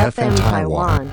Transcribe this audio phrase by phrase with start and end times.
[0.00, 1.06] FM Taiwan。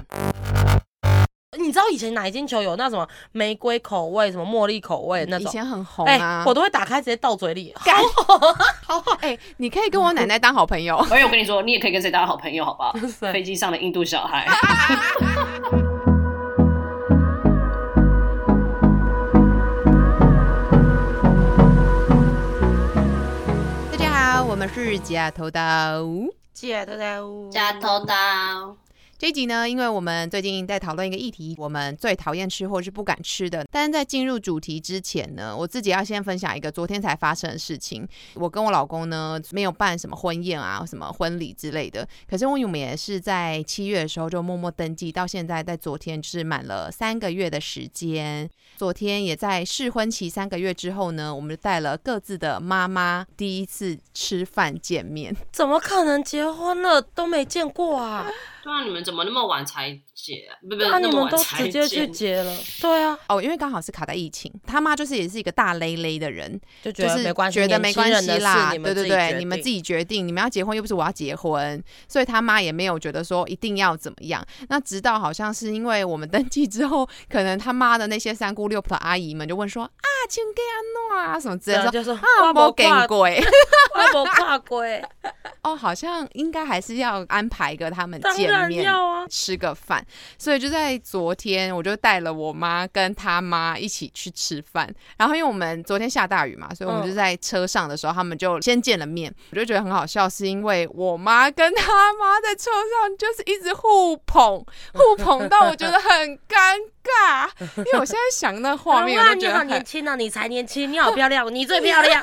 [1.60, 5.46] 你知道以前奶精球有那什么玫瑰口味、什么茉莉口味那种？
[5.46, 6.44] 以前很红哎、啊。
[6.46, 7.74] 我都会打开直接倒嘴里。
[7.84, 10.96] 干好好 哎，你可以跟我奶奶当好朋友。
[11.12, 12.94] 而 且我跟你说，你也可以跟谁当好朋友，好不好？
[13.34, 14.48] 飞机上的印度小孩。
[23.92, 25.62] 大家好，我们是假头刀。
[26.54, 28.16] 假头刀，假头刀，
[29.20, 33.66] 这一集呢，因为我们最近在讨论一个议题，我们最讨厌吃或是不敢吃的。
[33.72, 38.08] 但是在进入主题之前呢，我自己要先分享一个昨天才发生的事情。
[38.36, 48.48] 我跟我老公呢没有办什么婚宴啊、什么婚礼之类的，可是因为我们也是在七月的时候就默默登记，到现在在昨天是满了三个月的时间。
[48.76, 55.36] 昨天也在试婚期三个月之后呢，我们就带了各自的妈妈第一次吃饭见面。
[55.52, 58.30] 怎么可能结婚了都没见过啊？
[58.68, 60.58] 对啊，你们怎么那么晚才结啊？
[60.62, 62.58] 不不，那、你们都直接去见结了？
[62.82, 74.44] 对啊，哦，因为刚好是卡在疫情，他妈就是也是一个大勒勒的人，就觉就是得没关系，觉得没关系啦，对对对，你你们们自己决定，你们要结婚又不是我要结婚，所以他妈也没有觉得说一定要怎么样。
[74.70, 83.40] 那直到好像是因为我们登记之后，可能他妈的那些三姑六婆的阿姨们就问说啊，请给安诺啊什么之类的，说啊就是啊，我我给鬼
[84.14, 84.84] 我跨过，
[85.64, 88.84] 哦，好像应该还是要安排一个他们见面。
[88.84, 89.26] 要啊。
[89.30, 90.06] 吃个饭，
[90.38, 94.94] 所以就在昨天，我就带了我妈跟她妈一起去吃饭。
[95.18, 99.34] 然后因为我们昨天下大雨嘛，所以我们嗯就在车上的时候，他们就先见了面。
[99.52, 107.50] 我就觉得很好笑，是因为我妈跟她妈在车上就是一直互捧，互捧到我觉得很尴尬。
[107.78, 110.16] 因为我现在想那画面，我哇， 你好年轻啊！
[110.16, 112.22] 你才年轻，你好漂亮，你最漂亮，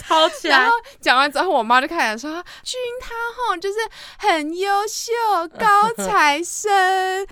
[0.00, 0.76] 超起来然后。
[1.00, 3.78] 讲完之后，我妈就开始说：“君他吼就是
[4.18, 5.12] 很优秀，
[5.58, 6.70] 高材生。”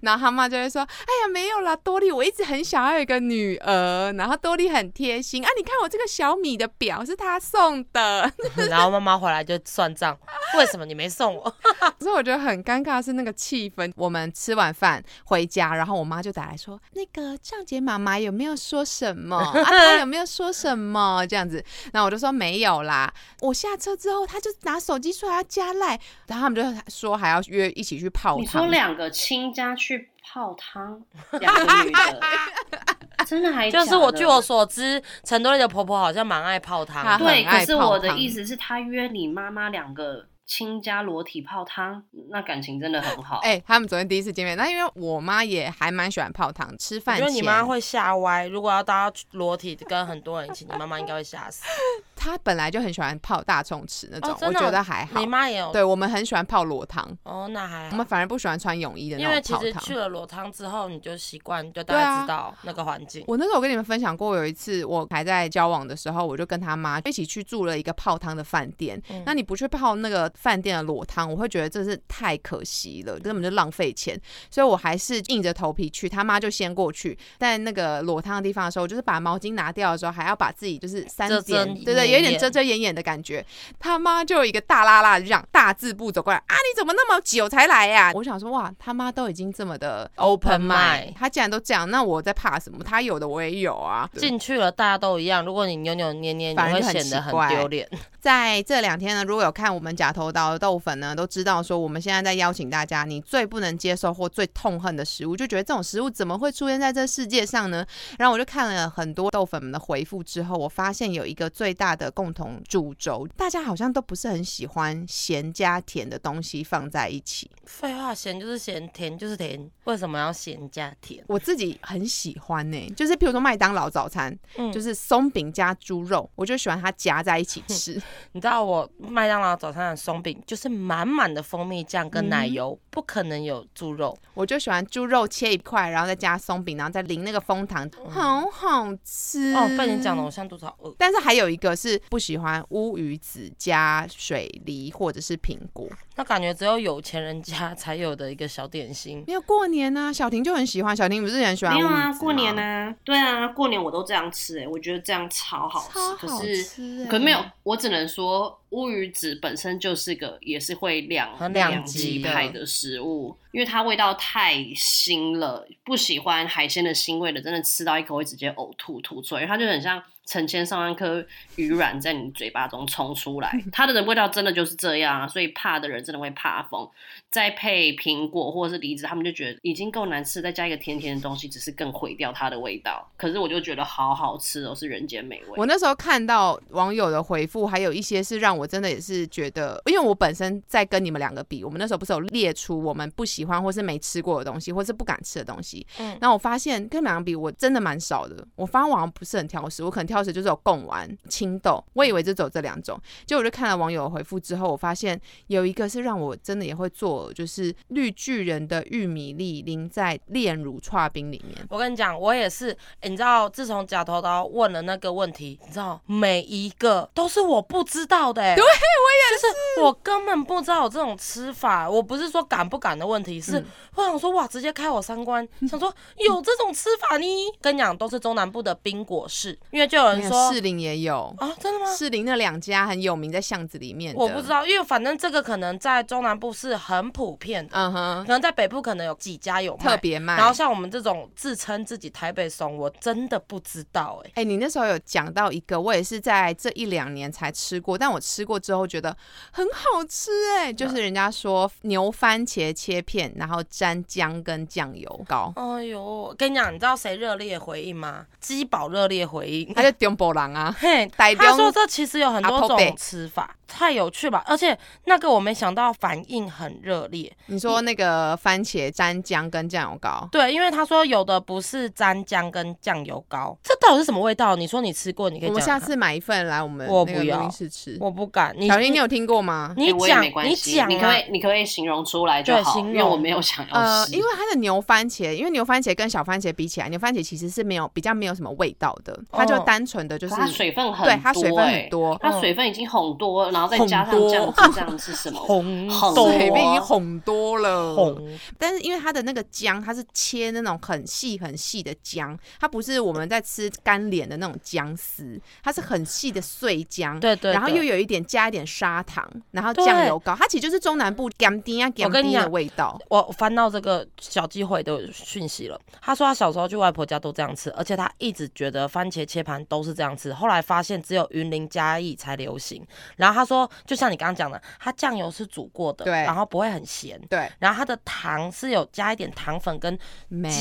[0.03, 4.13] 然后他妈就会说：“哎呀，没有啦，多莉，我一直很想要有一个女儿。
[4.13, 8.31] 然后多莉很贴心啊，你看我这个小米的表是他送的。
[8.71, 10.17] 然后妈妈回来就算账，
[10.57, 11.55] 为什么你没送我？
[12.01, 13.93] 所以我觉得很尴尬是那个气氛。
[13.97, 19.63] 我们吃完饭回家，然后我妈就打来说：“那个仗杰妈妈有没有说什么 啊？
[19.65, 23.13] 她有没有说什么这样子？”然后我就说没有啦。
[23.41, 28.71] 我下车之后，她就拿手机说还要加赖，然后他们就说还要约一起去泡汤你说汤。
[28.71, 31.03] 两个亲家去泡汤，
[31.41, 32.21] 两个女的，
[33.27, 37.19] 真的还就是我据我所知，陈多丽的婆婆好像蛮爱泡汤。
[37.19, 43.41] 对，可是我的意思是，她约你妈妈两个亲家裸体泡汤，那感情真的很好。
[43.41, 51.65] 哎、他们昨天第一次见面，那因为我妈也还蛮喜欢泡汤，吃饭前觉得你妈会吓歪，如果要大家裸体跟很多人一起，你妈妈应该会吓死。
[52.29, 55.27] 她本来就很喜欢泡大众池那种，哦，我觉得还好你。
[55.27, 58.07] 妈也有对我们很喜欢泡裸汤，哦，那还好我们。
[58.07, 59.73] 反而不喜欢穿泳衣的那因为种泡汤。
[59.73, 63.23] 其实去了裸汤之后，你就习惯，就大概知道那个环境。
[63.29, 69.01] 我那时候我跟你们分享过，有一次我还在交往的时候，我就跟他妈一起去住了一个泡汤的饭店。
[69.11, 74.19] 嗯那你不去泡那个饭店的裸汤，我会觉得这是太可惜了，根本就浪费钱。
[74.51, 83.45] 所以我还是硬着头皮去，他妈就先过去，在那个裸汤的地方的时候，我就是把毛巾拿掉的时候，还要把自己就是三点，遮对对，有一点遮遮掩掩的感觉。
[83.79, 92.83] 他妈就有一个大拉拉的这样大字步走过来啊，你怎么那么久才来呀、我想说哇，他妈都已经这么的 open mind，mind 他既然都这样，那我在怕什么？
[92.85, 94.09] 他有的我也有啊。
[94.17, 95.45] 进去了，大家都一样。
[95.45, 97.89] 如果你扭扭捏捏，你会反而显得很怪丢脸。
[98.21, 107.87] 在这两天呢，如果有看我们假头刀的豆粉呢，都知道说我们现在在邀请大家，你最不能接受或最痛恨的食物，就觉得这种食物怎么会出现在这世界上呢？
[108.19, 117.51] 然后我就看了很多豆粉们的回复之后，我发现有一个最大的共同主轴，大家好像都不是很喜欢咸加甜的东西放在一起。
[117.67, 121.23] 废话，咸就是咸，甜就是甜，为什么要咸加甜？
[121.27, 128.01] 我自己很喜欢呢、就是譬如说麦当劳早餐，嗯就是松饼加猪肉，我就喜欢它夹在一起吃。
[128.33, 134.17] 你知道我麦当劳早餐的松饼就是满满的蜂蜜酱跟奶油，不可能有猪肉。
[134.35, 140.95] 我就喜欢猪肉切一块，然后再加松饼，然后再淋那个枫糖，好好吃哦，被你讲的我现在肚子好饿。
[140.99, 145.89] 但是还有一个是不喜欢乌鱼子加水梨或者是苹果。
[146.17, 149.23] 那感觉只有有钱人家 才有的一个小点心。
[149.29, 155.95] 没有过年啊，小婷就很喜欢，小婷不是很喜欢乌鱼子没有啊，吗过年啊，对啊，过年我都这样吃哎、我觉得这样超好吃。
[155.95, 171.25] 超好可是吃欸可是没有，我只能说乌鱼子本身就是个也是会两两两极派的食物，因为它味道太腥了，不喜欢海鲜的腥味的，真的吃到一口会直接呕吐吐出来，它就很像成千上万颗
[171.57, 176.87] 鱼卵在你嘴巴中冲出来， 它的味道真的就是这样啊，所以怕的人真的会怕疯。
[177.31, 183.07] 再配苹果或者是梨子，他们就觉得已经够难吃，再加一个甜甜的东西，只是更毁掉它的味道。
[183.17, 185.55] 可是我就觉得好好吃哦，是人间美味。
[185.57, 195.87] 我那时候看到网友的回复，还有一些是让我真的也是觉得，因为我本身在跟你们两个比，我们那时候不是有列出我们不喜欢或是没吃过的东西，或是不敢吃的东西。
[195.99, 198.47] 嗯然后我发现跟你们两个比，我真的蛮少的。
[198.57, 202.99] 我发现我好像不是很挑食，我可能挑食就是有贡丸、青豆，我以为就只有这两种。
[203.27, 211.57] 结果我就看了网友的回复之后，我发现有一个是让我真的也会做，就是绿巨人的玉米粒淋在炼乳串冰里面。
[211.69, 221.89] 我跟你讲，我也是，诶你知道，自从假头刀问了那个问题，你知道每一个都是我不知道的、对，我也是，就是我根本不知道有这种吃法。
[221.89, 223.65] 我不是说敢不敢的问题，是、嗯
[223.95, 227.27] 我想说哇，直接开我三观，想说有这种吃法呢。
[227.61, 231.93] 跟你讲，都是中南部的冰果室，因为就有人说士林也有，啊，真的吗？
[231.93, 234.21] 士林那两家很有名，在巷子里面的。
[234.21, 237.67] 我不知道，因为反正这个可能在中南部是很普遍。
[237.67, 240.37] 的，嗯哼，可能在北部可能有几家有卖特别卖。
[240.37, 249.17] 然后像我们这种自称自己台北怂，我真的不知道哎、哎、你那时候有讲到一个，我也是在这一两年才吃过，但我吃过之后觉得
[249.51, 258.27] 很好吃哎、就是人家说牛番茄切片，然后沾姜跟酱油膏，哎呦，我跟你讲，你知道谁热烈回应吗？
[258.41, 259.75] 鸡宝热烈回应。
[259.75, 264.43] 他就中波人啊，嘿，他说这其实有很多种吃法，太有趣吧！
[264.47, 267.33] 而且那个我没想到反应很热烈。
[267.47, 274.57] 你说那个番茄沾姜跟酱油膏，对，因为他说有的不是沾姜跟酱油膏，这到底是什么味道？
[274.57, 275.63] 你说你吃过，你可以我们。
[275.69, 277.99] 下次买一份来我们我不要那个录音室吃。
[278.01, 279.75] 我不敢，你小林，你有听过吗？
[279.77, 282.63] 你讲你讲啊你可以你可以形容出来就好？
[282.63, 295.41] 对形容因为我没有想要呃，因为它的牛番茄，因为牛番茄跟小番茄比起来，牛番茄其实是没有比较没有什么味道的，它就哦单纯的就是水分很多、对它水分很欸多它水分已经很多，然后再加上多酱汁，这样是什么？
[295.41, 297.95] 红红豆水分已经啊红多了。
[297.95, 307.19] 红，但是因为它的那个姜，它是切那种很细很细的姜，它不是我们在吃干莲的那种姜丝，它是很细的碎姜。
[307.19, 312.99] 对对，然后又有一点加一点砂糖，然后酱油膏，它其实就是中南部干丁啊干丁的味道。
[313.09, 315.81] 我翻到这个小机会的讯息了。
[316.01, 322.87] 他说他小时候去外婆家都这样吃，而且他一直觉得番茄切盘都是这样吃，后来发现只有云林嘉义才流行。
[323.17, 327.19] 然后他说，就像你刚刚讲的，它酱油是煮过的，对然后不会很咸。
[327.31, 329.99] 对，然后它的糖是有加一点糖粉跟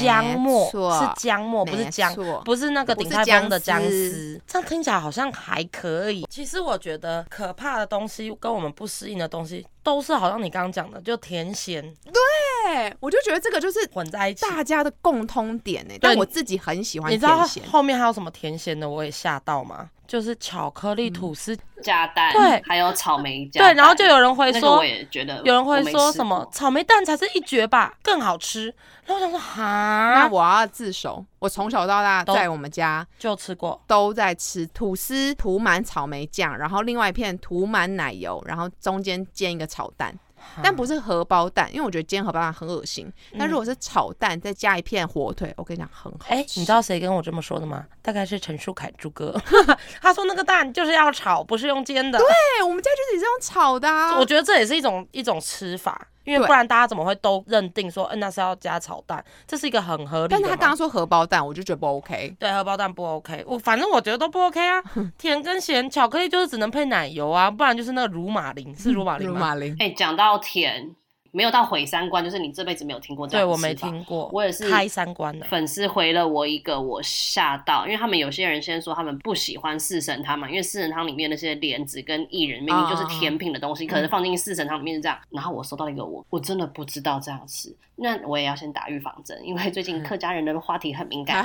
[0.04, 0.80] 姜末，是
[1.18, 4.42] 姜末，不是姜，错不是那个鼎泰丰的姜姜丝丝。
[4.48, 6.26] 这样听起来好像还可以。
[6.30, 14.42] 其实我觉得可怕的东西跟我们不适应的东西，都是好像你刚刚讲的，就甜咸对，我就觉得这个就是混在一起。
[14.42, 15.94] 大家的共通点呢。
[16.00, 17.64] 但我自己很喜欢你知道甜咸。
[17.70, 18.88] 后面还有什么甜咸的？
[18.88, 19.90] 我也吓到吗？
[20.08, 22.62] 就是巧克力吐司，加蛋，对。
[22.66, 28.74] 还有草莓加对，然后就有人会说那个我，也觉得有人会说什么草莓蛋才是一绝吧，更好吃。
[29.06, 40.14] 然后我想说，哈，那我要自首，我从小到大都在我们家就吃过，都在吃吐司涂满草莓酱，然后另外一片涂满奶油，然后中间煎一个炒蛋，
[40.64, 43.12] 但不是荷包蛋，因为我觉得煎荷包蛋很恶心。
[43.38, 46.34] 但如果是炒蛋再加一片火腿，我跟你讲很好吃。
[46.34, 47.86] 哎、你知道谁跟我这么说的吗？
[48.02, 49.36] 大概是陈树凯猪哥，
[50.02, 52.18] 他说那个蛋就是要炒，不是用煎的。
[52.18, 54.18] 对，我们家就是也是用炒的、啊。
[54.18, 59.24] 我觉得这也是一种一种吃法，因为不然大家怎么会都认定说，嗯、那是要加炒蛋？
[59.48, 60.28] 这是一个很合理的。
[60.30, 62.36] 但是他刚刚说荷包蛋，我就觉得不 OK。
[62.38, 64.84] 对荷包蛋不 OK，我反正我觉得都不 OK 啊。
[65.18, 69.28] 甜跟咸，巧克力就是只能配奶油啊，不然就是那个乳马铃，是 乳马铃。
[69.28, 69.36] 乳？
[69.36, 70.96] 马铃，哎，讲到甜，
[71.32, 75.46] 没有到毁三观，就是你这辈子没有听过这样的对我没听过，我也是开三观的。
[75.48, 85.18] 粉丝回了我一个，我吓到，因为他们有些人先说他们不喜欢四神汤嘛，因为四神汤里面那些莲子跟薏仁明明就是甜品的东西，可是放进四神汤里面是这样。
[85.30, 91.44] 然后我收到了一个我我真的不知道这样吃，那我也要先打预防针，因为最近客家人的话题很敏感。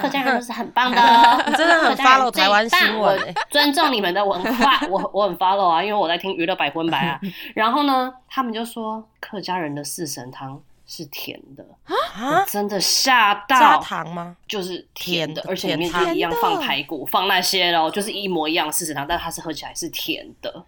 [0.00, 7.20] 客家人都是很棒的哦， 你真的很 follow 台湾新闻欸我尊重你们的文化，我我很 follow 啊，因为我在听娱乐百分百啊。
[7.54, 11.94] 然后呢，他们就说客家人的四神汤是甜的，啊？
[12.40, 14.36] 我，真的吓加到，糖吗？
[14.46, 20.64] 就是甜的，甜的而且里面一样放排骨，放那些咯，就是一模一样的四神汤，但它是喝起来是甜的。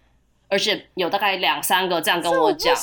[0.49, 2.75] 而且有大概两三个这样跟我讲。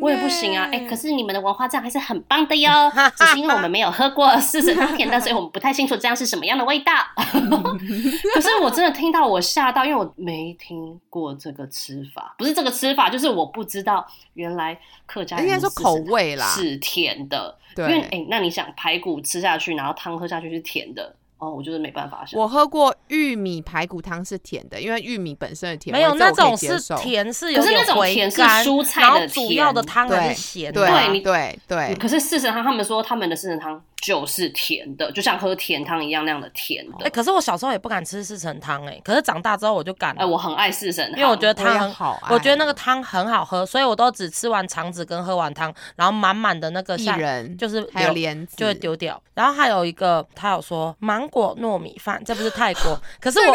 [0.00, 2.70] 我也不行啊，哎、哎可是你们的文化这样还是很棒的哟，
[3.16, 6.92] 只是因为我们没有喝过四神汤甜的，所以我们不太清楚这样是什么样的味道。
[8.34, 16.46] 可是我真的听到我吓到，因为我没听过这个吃法，不是这个吃法，就是我不知道原来客家人应该说的口味啦。
[16.46, 22.24] 是甜的，因为哎、那你想排骨吃下去，然后汤喝下去是甜的，哦，我就是没办法。
[22.32, 30.84] 我喝过玉米排骨汤是甜的，因为玉米本身的甜没有那种是甜，是有点可是那种回甜是甘蔬菜然后主要的汤还是咸的。
[30.84, 37.10] 对对对，可是四神汤，他们说他们的四神汤就是甜的，就像喝甜汤一样那样的甜哎、的。
[37.10, 40.22] 可是我小时候也不敢吃四神汤，哎，可是长大之后我就敢了。
[40.22, 49.20] 哎、我很爱四神汤，因为我觉得汤很好爱我觉得那个汤很好喝，所以我都只吃完肠子跟喝完汤，然后满满的那个薏仁就是还有莲子就会丢掉。
[49.34, 53.54] 然后还有一个，他有说芒果糯米饭，这不是泰国， 可是我很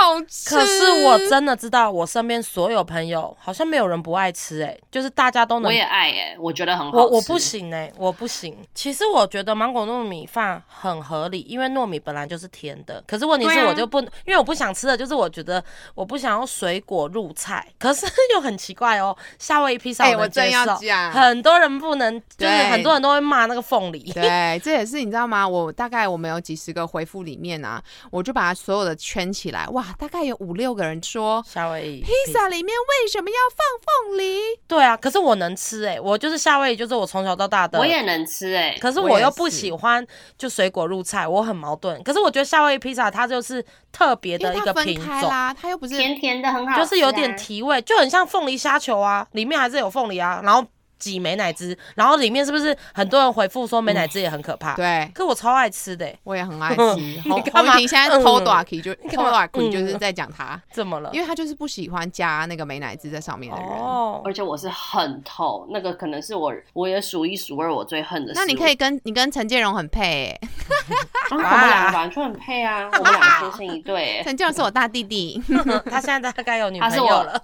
[0.00, 6.96] 好吃，可是我真的知道，我身边所有朋友好像没有人不爱吃、哎，就是大家都能我也爱哎、我觉得很好吃。
[6.96, 8.56] 我我不行哎、我不行。
[8.74, 13.02] 其实我觉得芒果糯米饭很合理，因为糯米本来就是甜的。
[13.06, 15.62] 可是问题是我就不，因为我不想吃的就是我觉得
[15.94, 17.66] 我不想要水果入菜。
[17.78, 24.10] 可是又很奇怪哦，夏威夷披萨哎我能我正要接受，讲很多人不能，就是很多人都会骂那个凤梨。
[24.12, 25.46] 对， 这也是你知道吗？
[25.46, 31.44] 我大概我们有几十个回复里面啊，我就把它所有的圈起来，哇，大概有五六个人说。
[31.46, 34.38] 夏威夷披萨里面为什么要放凤梨？
[34.68, 37.78] 对啊，可是我能吃哎、我就是夏威夷，就是我从小到大的。
[37.78, 40.06] 我也能吃哎、可是我又不是喜欢
[40.36, 42.02] 就水果入菜，我很矛盾。
[42.02, 50.64] 可是我觉得夏威夷披萨它就是特别的一个品种，开啦，它又不是甜甜的很好就是有点提味，就很像凤梨虾球啊，里面还是有凤梨啊，然后
[51.04, 54.74] 挤美乃滋，然后里面是不是很多人回复说美乃滋也很可怕？
[54.74, 55.10] 对。
[55.14, 57.20] 可我超爱吃的欸、我也很爱 吃。
[57.28, 61.10] 洪干嘛洪雨婷现在偷嗯短 k 就偷干嘛短 k 嗯就是在讲他， 怎么了？
[61.12, 63.68] 因为他就是不喜欢加那个美乃滋在上面的人。
[63.68, 68.32] 哦，而且我是很透，那个可能是我我也数一数二我最恨的。
[68.34, 70.40] 那你可以跟你跟陈建荣很配、欸，
[71.30, 74.22] 啊，我们两个完全很配啊，我们两个天生一对、欸。
[74.24, 75.42] 陈建荣是我大弟弟。
[75.90, 77.42] 他现在大概有女他是我朋友了。，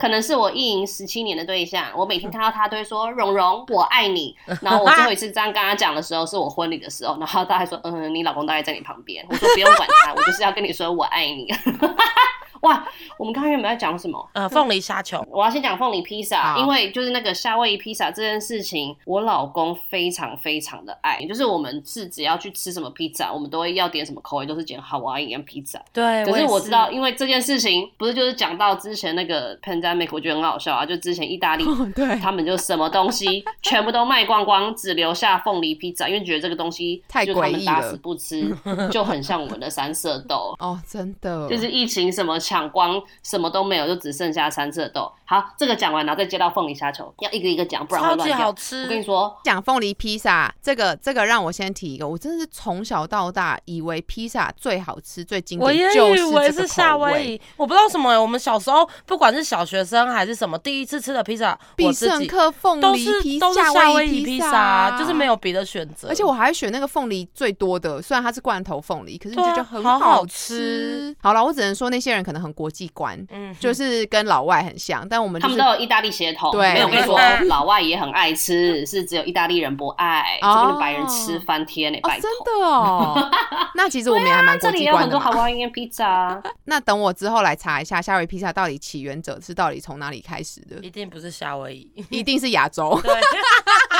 [0.00, 1.86] 可能是我意淫十七年的对象。
[1.94, 4.34] 我每天看到他都会说“蓉蓉，我爱你”。
[4.62, 11.46] 然后我最后一次这样跟他讲的时候，是我婚礼的时候，然后他还说：“嗯，你老公大概在你旁边。”我说：“不用管他，我就是要跟你说我爱你。”
[12.62, 12.86] 哇，
[13.18, 14.28] 我们刚刚原本在讲什么？
[14.32, 21.18] 呃，凤梨虾球，我要先讲凤梨披萨，因为就是那个夏威夷披萨这件事情，我老公非常非常的爱。
[21.28, 25.80] 就是我们是只要去吃什么披萨，我们都会要点什么口味，都是点好娃一样披萨。
[25.92, 30.86] 对，可是我知道，因为这件事情不是就是讲到之前那个 pandemic，我觉得很好笑啊。
[30.86, 38.54] 就之前意大利对，他们就什么东西 全部都卖光光，只留下凤梨披萨，因为觉得这个东西太就他诡异了们打死不吃，
[38.90, 40.54] 就很像我们的三色豆。
[40.58, 45.12] 哦，真的，就是疫情什么抢光，什么都没有，就只剩下三色豆。
[45.26, 48.46] 好，这个讲完，然后再接到凤梨虾球，要一个一个讲，不然会超级乱掉。
[48.46, 48.84] 好吃。
[48.84, 56.96] 我跟你说，讲凤梨披萨，这个这个让我先提一个，我真的是从小到大以为披萨最好吃、最经我也典就是以为是夏。
[56.96, 58.18] 威夷，我不知道什么、欸。
[58.18, 66.08] 我们小时候不管是小学生还是什么，第一次吃的披萨，必胜客凤梨披萨都是夏夏威威夷披萨就是没有别的选择。
[66.08, 71.14] 而且我还选那个凤梨最多的，虽然它是罐头凤梨，可是就觉得很好吃。
[71.20, 80.62] 好了，我只能说那些人可能很国际观，嗯，就是跟老外很像，但我们就是他们都有意大利血统，对没有跟你说没错，老外也很爱吃，是只有意大利人不爱，哦。
[80.64, 82.22] 就跟白人吃翻天呢、哦，拜托。
[82.22, 83.30] 真的哦。
[83.74, 85.38] 那其实我们也还蛮这国际里也有很多观的嘛。
[85.38, 93.12] 好玩的披萨啊，那等我之后来查一下夏威夷披萨到底起源者是到底从哪里开始的，一定不是夏威夷，一定是亚洲，对，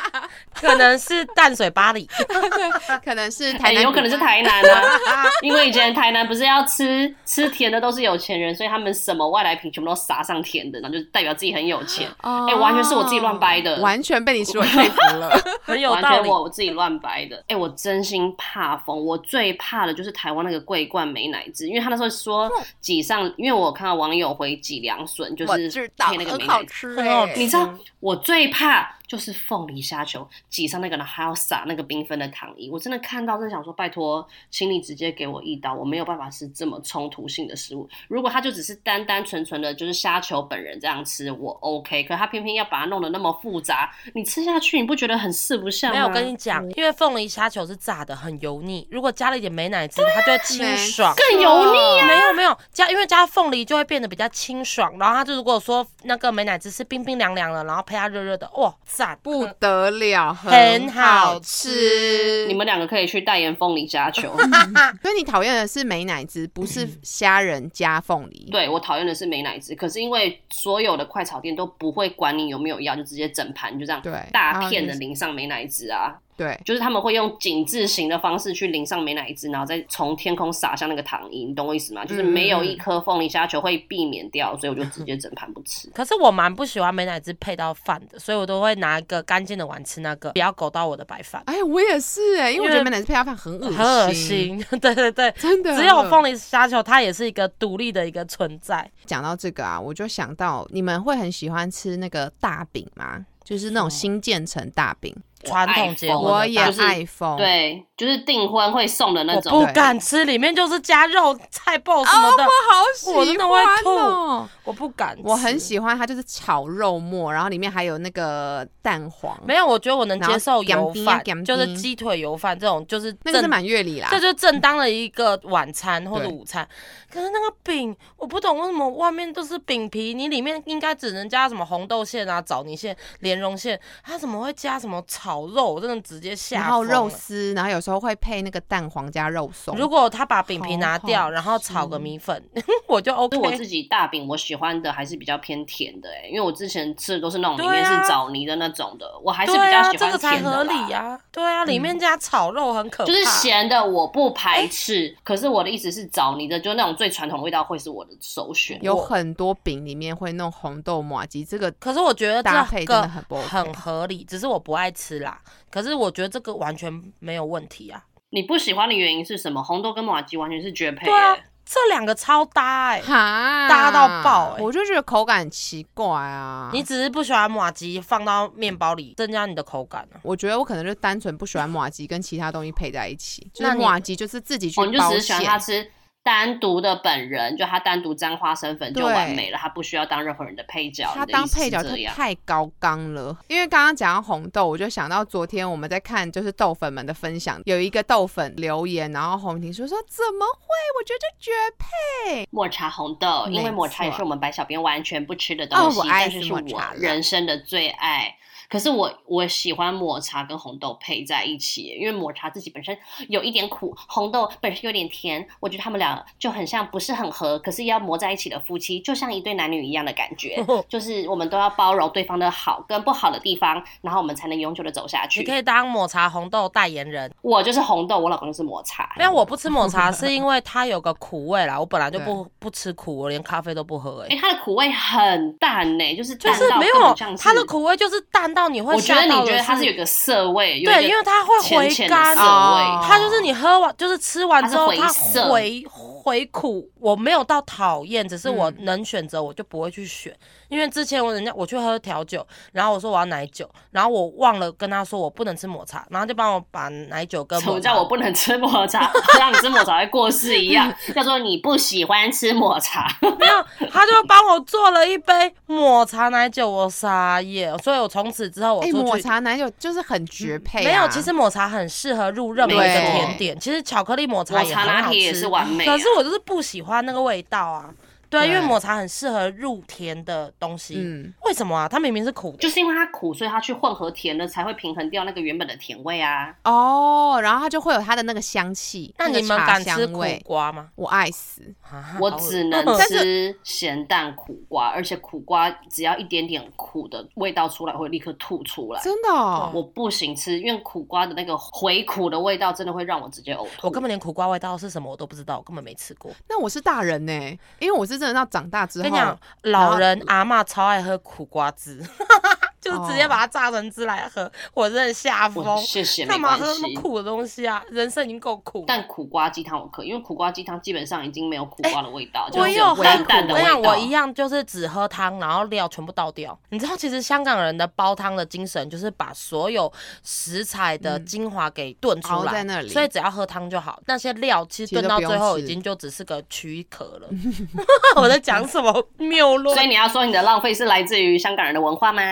[0.54, 2.08] 可能是淡水巴黎。
[3.04, 4.98] 可能是哎、台南，有可能是台南啊，
[5.42, 12.08] 因为以前台南不是要吃吃甜的都是有钱人，所以他们什么外来品全部都撒上甜的，然后就代表自己很有钱。
[12.22, 15.30] 哦哎完全是我自己乱掰的完全被你说说服了。
[15.62, 16.04] 很有道理。
[16.04, 17.42] 完全我我自己乱掰的。
[17.48, 26.66] 哎、我真心怕疯，我最怕的就是台湾那个桂冠美乃滋，因为他那时候说挤上，因为我看到网友回挤凉笋，就是知道配那个美乃滋。
[26.72, 32.68] 吃很好欸你知道我最怕就是凤梨虾球挤上那个，然后还要撒那个缤纷的糖衣。
[32.68, 37.88] 我真的看到，真的想说，拜托，请你直接给我一刀，我没有办法吃这么冲突性的食物。
[38.08, 42.02] 如果他就只是单单纯纯的，就是虾球本人这样吃，我 OK。
[42.04, 45.94] 可他偏偏要把它弄得那么复杂，你吃下去，你不觉得很四不像吗？
[45.94, 48.88] 没有，我跟你讲，因为凤梨虾球是炸的，很油腻。
[48.90, 51.14] 如果加了一点美乃滋，它就会清爽。
[51.14, 52.06] 更油腻啊！
[52.08, 54.98] 没有没有加，因为加凤梨就会变得比较清爽。
[54.98, 59.18] 然后它就如果说那个美乃滋是冰冰凉凉的，然后配它热热的，哇，赞！
[59.22, 64.34] 不得了，很好好吃你们两个可以去代言凤梨虾球。
[65.02, 68.48] 所以你讨厌的是美乃滋，不是虾仁加凤梨。
[68.50, 76.16] 对我讨厌的是美乃滋，可是因为所有的快炒店都不会管你有没有要，就直接整盘就这样对大片的淋上美乃滋啊。
[76.42, 82.04] 对，就是他们会用紧致型的方式去淋上美乃滋，然后再从天空洒向那个糖衣，你懂我意思吗？
[82.04, 85.88] 就是没有一颗凤梨虾球会避免掉，所以我就直接整盘不吃。
[85.90, 94.12] 可是我蛮不喜欢美乃滋配到饭的，所以我都会拿一个干净的碗吃那个，不要勾到我的白饭，哎，我也是哎，因为我觉得美乃滋配到饭很恶心，很恶。
[94.12, 94.64] 心。
[94.80, 98.90] 对对对，真的，只有凤梨虾球，它也是一个独立的一个存在。
[99.04, 103.24] 讲到这个啊，我就想到你们会很喜欢吃那个大饼吗？
[103.44, 107.36] 就是那种新建成大饼，传统结婚我也大就是爱疯。
[107.36, 109.52] 对，就是订婚会送的那我种。
[109.52, 114.48] 不敢吃，里面就是加肉菜爆什么的，我好喜欢我真的会吐哦！
[114.64, 115.22] 我不敢吃。
[115.24, 124.08] 我很喜欢它，就是炒肉末，然后里面还有那个蛋黄，没有，我觉得我能接受油饭，就是鸡腿油饭这种，就是那个是满月礼啦。
[124.10, 126.66] 这就是正当的一个晚餐或者午餐。
[127.10, 135.72] 可是那个饼，我不懂为什么外面都是饼皮，你里面应该只能加什么红豆馅啊、枣泥馅、莲蓉馅，它怎么会加什么炒肉？
[135.72, 139.76] 我真的直接吓然后肉丝，然后有时候会配那个蛋黄加肉松。
[139.76, 142.42] 如果他把饼皮拿掉，好然后炒个米粉，
[142.86, 143.42] 我就 OK 是。
[143.42, 150.64] 我自己大饼，我喜欢的还是比较偏甜的哎、因为我之前吃的都是那种里面是枣泥的那种的，我还是比较喜欢这个才甜的合。
[150.64, 153.06] 理呀、对啊，里面加炒肉很可怕。
[153.06, 158.78] 就是咸的我不排斥，可是我的意思是枣泥的，就那种最传统的味道会是我的首选。
[158.82, 165.40] 有很多饼里面会弄红豆麻吉，这个可是我觉得搭配这个真的很不 OK 很合理，只是我不爱吃啦。
[165.70, 168.04] 可是我觉得这个完全没有问题啊。
[168.30, 169.62] 你不喜欢的原因是什么？
[169.62, 176.68] 红豆跟马吉完全是绝配、对啊欸。，这两个超搭哎、哈搭到爆欸我就觉得口感很奇怪啊。
[176.72, 180.20] 你只是不喜欢马吉放到面包里，增加你的口感啊。
[180.22, 185.82] 我觉得我可能就单纯不喜欢马吉跟其他东西配在一起， 就是那你马吉就是自己去哦，你就包只是喜欢他馅。
[185.84, 185.90] 吃
[186.24, 191.10] 单独的本人，就他单独沾花生粉就完美了，他不需要当任何人的配角。
[191.12, 192.14] 他当配角就是这样。
[192.14, 200.66] 太高纲了，因为刚刚讲到红豆，我就想到昨天我们在看就是豆粉们的分享，有一个豆粉留言，然后红婷说说怎么会？
[200.98, 202.48] 我觉得绝配。
[202.52, 208.36] 抹茶红豆，因为抹茶也是我们白小编完全不吃的东西，但是是我抹茶人生的最爱。
[208.72, 212.96] 可是我我喜欢抹茶跟红豆配在一起，因为抹茶自己本身
[213.28, 225.40] 有一点苦，红豆本身有点甜，我觉得他们俩就很像不是很合，可是要磨在一起的夫妻，就像一对男女一样的感觉， 就是我们都要包容对方的好跟不好的地方，然后我们才能永久的走下去。
[225.40, 227.30] 你可以当抹茶红豆代言人。
[227.42, 229.12] 我就是红豆，我老公就是抹茶。
[229.18, 231.78] 没有，我不吃抹茶是因为它有个苦味啦。
[231.78, 234.36] 我本来就不不吃苦，我连咖啡都不喝、哎、欸。
[234.36, 243.08] 它的苦味很淡呢、就是就是淡到没有它的苦味，就是淡到你会我觉得你觉得它是是有个涩味，对，因为它会回甘涩哦味。
[243.08, 245.12] 它就是你喝完，就是吃完之后，它它
[245.48, 246.88] 回回回苦。
[247.00, 250.32] 我没有到讨厌，只是我嗯能选择，我就不会去选。
[250.68, 259.10] 因为之前我人家我去喝调酒，然后我说我要奶酒，然后我忘了跟他说我不能吃抹茶，然后就帮我把奶酒跟什么抹茶叫我不能吃抹茶？
[259.38, 263.06] 让你吃抹茶会过世一样，叫做你不喜欢吃抹茶。
[263.38, 267.76] 没有，他就帮我做了一杯抹茶奶酒，我傻眼。
[267.80, 269.02] 所以我从此之后我哎、出去。
[269.02, 273.58] 抹茶奶酒就是很绝配、啊没有，其实抹茶很适合入任何一个甜点。
[273.58, 275.86] 其实巧克力抹茶抹也很好茶拿铁也吃是完美、啊。
[275.86, 277.92] 可是我就是不喜欢那个味道啊。
[278.30, 280.94] 对，因为抹茶很适合入甜的东西。
[280.96, 281.86] 嗯，为什么啊？
[281.86, 282.56] 它明明是苦的。
[282.56, 286.50] 就是因为它苦，所以它去混合甜了，才会平衡掉那个原本的甜味啊。
[286.64, 289.14] 哦，然后它就会有它的那个香气。
[289.18, 290.24] 那你们敢吃苦？
[290.44, 290.88] 瓜吗？
[290.94, 291.60] 我爱死。
[291.92, 299.00] 啊我只能吃咸蛋苦瓜，而且苦瓜只要一点点苦的味道出来，会立刻吐出来。
[299.02, 303.86] 真的哦，我不行吃，因为苦瓜的那个回苦的味道真的会让我直接呕吐。
[303.86, 306.30] 我根本连苦瓜味道是什么我都不知道，我根本没吃过。
[306.48, 307.32] 那我是大人呢、
[307.78, 312.02] 因为我是真的到长大之后，跟你讲，老人阿嬷超爱喝苦瓜汁，
[312.82, 315.80] 就直接把它榨成汁来喝，我真的吓疯我。
[315.80, 316.56] 谢谢，没干嘛。
[316.56, 317.80] 喝那么苦的东西啊？
[317.90, 318.84] 人生已经够苦。
[318.86, 323.90] 但苦瓜鸡汤我可以，因为苦瓜鸡汤基本上已经没有苦瓜的味道，就我是有喝苦，淡淡的味我想道。
[323.90, 326.58] 我一样就是只喝汤，然后料全部倒掉。
[326.70, 329.90] 你知道，其实香港人的煲汤的精神就是把所有
[330.24, 334.00] 食材的精华给炖出来，熬在那里所以只要喝汤就好。
[334.06, 337.28] 那些料其实炖到最后已经就只是个躯壳了。
[338.16, 339.74] 我在讲什么谬论？
[339.76, 342.22] 所以你要说你的浪费是来自于香港人的文化吗？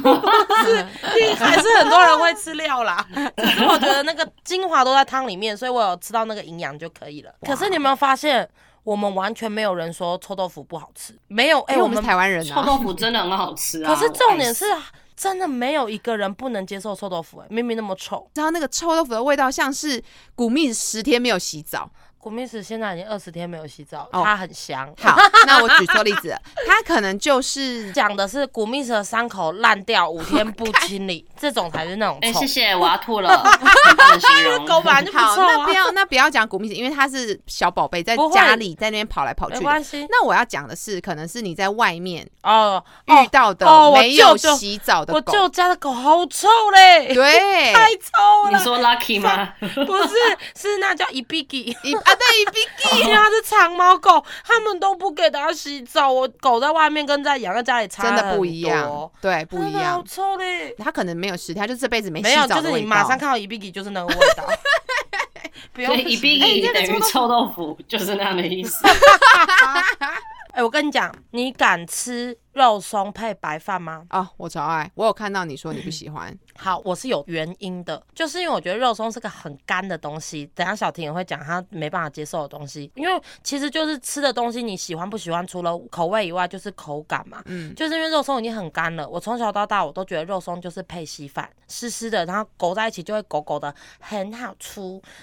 [1.36, 7.32] 还是很多人会吃料啦， 只是我觉得那个精华都在汤里面，所以我有吃到那个营养就可以了。
[7.42, 8.48] 可是你有没有发现，
[8.84, 11.60] 我们完全没有人说臭豆腐不好吃，没有？
[11.62, 13.88] 哎、我们台湾人啊，臭豆腐真的很好吃啊！
[13.94, 14.76] 可是重点是死
[15.14, 18.28] 真的没有一个人不能接受臭豆腐、哎，明明那么臭。
[18.34, 20.02] 然后那个臭豆腐的味道像是
[20.34, 21.88] 古蜜十天没有洗澡。
[22.22, 24.88] 古密斯现在已经二十天没有洗澡，哦它很香。
[25.02, 32.38] 好， 那我举错例子了，它可能就是 讲的是古密斯的伤口烂掉五天不清理，这种才是那种哎、臭。
[32.38, 33.42] 谢谢，我要吐了。
[34.68, 42.80] 狗本来就不好，臭啊那不要那不要讲古密斯，因为它是小宝贝，在不会家里在那边跑来跑去关系那我要讲的是，可能是你在外面哦。
[43.06, 48.56] 遇到的哦我没有舅舅洗澡的狗，我舅家的狗好臭嘞，对，太臭了。
[48.56, 49.54] 你说 lucky 吗？
[49.58, 50.14] 不是，
[50.54, 51.76] 是那叫一比吉。
[51.82, 51.92] 一
[52.32, 56.10] 一比因为它是长毛狗，他们都不给它洗澡。
[56.10, 60.02] 我狗在外面跟在养在家里差真的不很一样多，对，不一样好。
[60.02, 60.74] 臭嘞。
[60.78, 62.70] 它可能没有十天，它就这辈子没洗没有，澡的味道。
[62.70, 64.44] 就是你马上看到一比吉就是那个味道。
[65.74, 68.86] 不用所以一比哎一等于臭豆腐臭豆腐，就是那样的意思。
[70.52, 74.06] 哎、我跟你讲，你敢吃肉松配白饭吗？
[74.10, 80.44] 哦，我超爱，我有看到你说你不喜欢， 好，我是有原因的，就是因为我觉得肉松是个很干的东西。
[80.54, 87.42] 等下小婷也会讲她没办法接受的东西，因为其实就是吃的东西，你喜欢不喜欢，除了口味以外，就是口感嘛。
[87.46, 94.80] 嗯，就是因为肉松已经很干了，我从小到大我都觉得肉松就是配稀饭，湿湿的，然后勾在一起就会狗狗的，很好吃。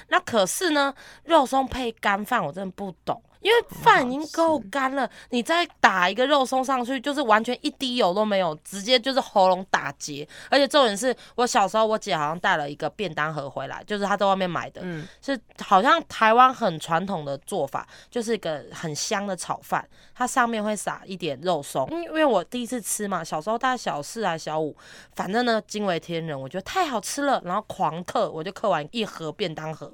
[0.08, 0.94] 那可是呢，
[1.26, 3.22] 肉松配干饭我真的不懂。
[3.41, 10.28] 因为饭已经够干了，你再打一个肉松上去，就是完全一滴油都没有，直接就是喉咙打结。
[10.49, 21.88] 而且重点是我小时候，我姐好像带了一个便当盒回来，就是她在外面买的，嗯是好像台湾很传统的做法，就是一个很香的炒饭，它上面会撒一点肉松。
[21.91, 24.75] 因因为我第一次吃嘛，小时候大概小四还小五，
[25.15, 29.89] 反正呢惊为天人，我觉得太好吃了，然后狂嗑，我就嗑完一盒便当盒。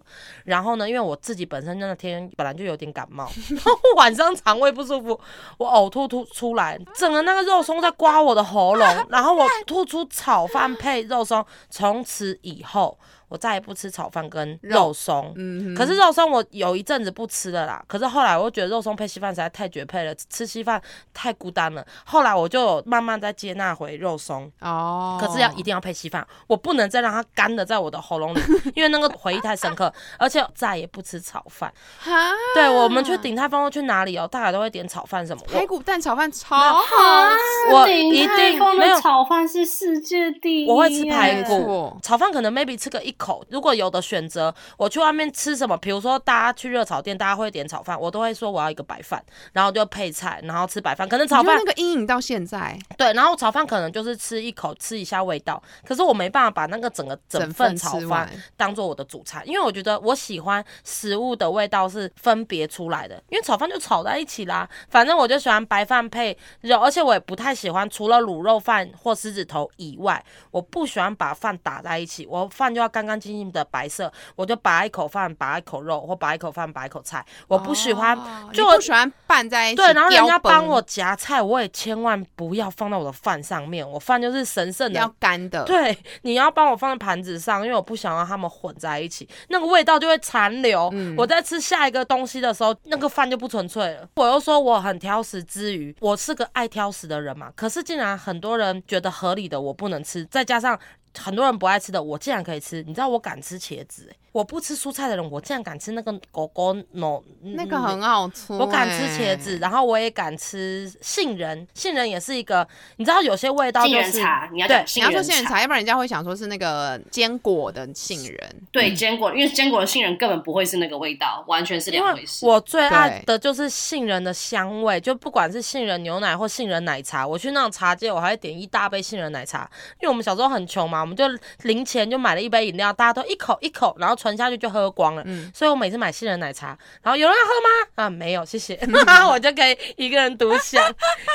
[0.46, 5.20] 然后呢，因为我自己本身那天本来就有点感冒，然后晚上肠胃不舒服，
[5.58, 15.34] 我呕吐吐出来，整个那个肉松在刮我的喉咙，然后我吐出炒饭配肉松，从此以后我再也不吃炒饭跟肉松。
[15.36, 20.82] 嗯，可是肉松我有一阵子不吃了啦，可是后来我又觉得肉松配稀饭实在太绝配了，吃稀饭
[21.14, 21.86] 太孤单了。
[22.06, 28.40] 后来我就慢慢再接纳回肉松，哦，可是要一定要配稀饭，我不能再让它干的在我的喉咙里，
[28.76, 31.72] 因为那个回忆太深刻，而且再也不吃炒饭。
[32.00, 35.42] 哈，对我们去鼎泰丰去哪里哦，大概都会点炒饭什么。
[35.48, 36.84] 我排骨蛋炒饭超好
[37.30, 51.08] 吃，我鼎一定泰丰没有的炒饭是世界第一，我会吃排骨，炒饭可能 maybe 吃个一口，如果有的选择，我去外面吃什么，比如说大家去热炒店，大家会点炒饭，我都会说我要一个白饭，然后就配菜，然后吃白饭。
[51.08, 55.62] 可能炒饭那个阴影到现在，对，然后炒饭可能就是吃一口，吃一下味道。
[55.86, 64.68] 可是我没办法把那个整个整份炒饭当做我的主餐，因为我觉得我喜欢食物的味道是分别出来的，因为炒饭就炒在一起啦。
[64.90, 72.26] 反正我就喜欢白饭配肉，而且我也不太喜欢除了卤肉饭或狮子头以外，我不喜欢把饭打在一起。
[72.26, 77.26] 我饭就要干干干净净的白色，我就拔一口饭，拔一口肉，或拔一口饭，拔一口菜。
[77.48, 85.16] 我不喜欢，哦就我不喜欢拌在一起，对，然后人家帮我夹菜，我也千万不要放到我的饭上面，我饭就是神圣的要。
[85.20, 90.90] 干的，对，你要帮我放在盘子上，因为我不想让它们混在一起，那个味道就会残留。
[90.94, 94.08] 嗯我在吃下一个东西的时候，那个饭就不纯粹了。
[94.16, 100.78] 我又说我很挑食之余，我是个爱挑食的人嘛，可是竟然很多人觉得合理的我不能吃，再加上。
[101.18, 102.84] 很多人不爱吃的，我竟然可以吃。
[102.84, 112.68] 你知道我敢吃茄子、欸，我不吃蔬菜的人，我竟然敢吃那个狗狗那个很好吃，我敢吃茄子，，然后我也敢吃杏仁，杏仁也是一个，
[112.98, 122.46] 你知道有些味道杏就是仁茶，你要对你要说杏仁茶，杏仁茶，要不然人家会想说是那个坚果的杏仁，对坚果，因为坚果的杏仁根本不会是那个味道，完全是两回事。
[122.46, 129.62] 我最爱的就是杏仁的香味，就不管是杏仁牛奶或杏仁奶茶，我去那种茶街，我还会点一大杯杏仁奶茶，
[130.02, 131.24] 因为我们小时候很穷嘛，我们就
[131.62, 135.22] 零钱就买了一杯饮料，大家都一口一口，然后存下去就喝光了。
[135.26, 138.06] 嗯所以我每次买杏仁奶茶，然后有人要喝吗？
[138.06, 138.80] 啊，没有，谢谢，
[139.30, 140.84] 我就可以一个人独享，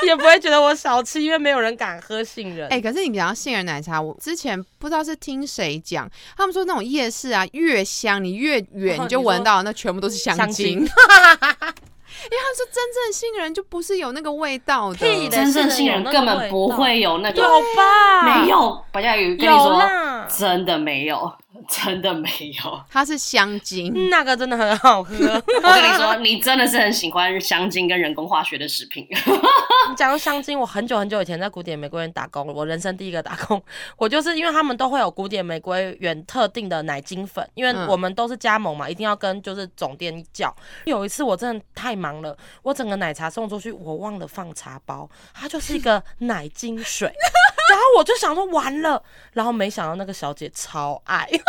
[0.04, 2.68] 也不会觉得我少吃，因为没有人敢喝杏仁。
[2.68, 18.42] 哎、可是你讲到杏仁奶茶，我之前不知道是听谁讲，他们说那种夜市啊，越香你越远哦你就闻到那全部都是香香精， 因为他们说真正杏仁就不是有那个味道的，真正杏仁根本不会有那个，有吧？
[18.42, 18.84] 没，有。
[18.92, 21.32] 白嘉宇跟你有说，啦，真的没有，
[21.68, 22.28] 真的没
[22.64, 22.84] 有。
[22.90, 24.08] 它是香精。
[24.08, 25.14] 那个真的很好喝。
[25.14, 29.06] 我跟你说， 你真的是很喜欢香精跟人工化学的食品。
[29.10, 33.62] 你讲到香精，我很久很久以前在古典玫瑰园打工，我人生第一个打工，
[33.96, 40.54] 我就是因为他们都会有古典玫瑰园特定的奶精粉，因为嗯我们都是加盟嘛，一定要跟就是总店叫。
[40.84, 47.12] 有一次我真的太忙了，我整个奶茶送出去，我忘了放茶包，它就是一个奶精水。
[47.70, 49.00] 然后我就想说完了，
[49.32, 51.28] 然后没想到那个小姐超爱。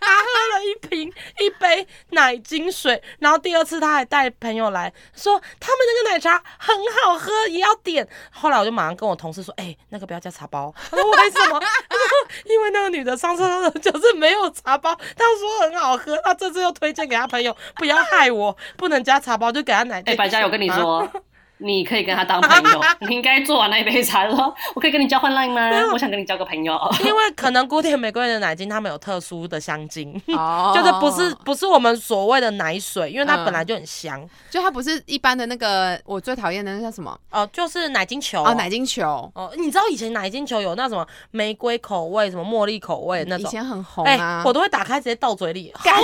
[0.00, 8.06] 她喝了一瓶一杯奶精水，然后第二次她还带朋友来说他们那个奶茶很好喝，也要点。
[8.32, 21.08] 后来我就马上跟我同事说：“哎、那个不要加茶包。”他说：“为什么？”他说：“因为那个女的上车的就是没有茶包，她说很好喝，她这次又推荐给她朋友，不要害我，不能加茶包，就给她奶哎、精。”白嘉，我跟你说。
[21.62, 25.70] 你可以跟他当朋友， 你应该做完那一杯茶说，我可以跟你交换 line 吗？
[25.92, 26.78] 我想跟你交个朋友。
[27.04, 30.72] 因为可能古典玫瑰的奶精，他们有特殊的香精，哦。
[30.76, 34.28] 就是不是不是我们所谓的奶水，因为它嗯本来就很香。
[34.50, 37.16] 就它不是一般的那个我最讨厌的那叫什么？
[37.30, 38.42] 哦、就是奶精球。
[38.42, 43.46] 哦，奶精球，哦，你知道以前奶精球有那什么玫瑰口味、什么茉莉口味那种？
[43.46, 44.42] 以，前很红哎、啊。
[44.44, 45.94] 我都会打开直接倒嘴里，干。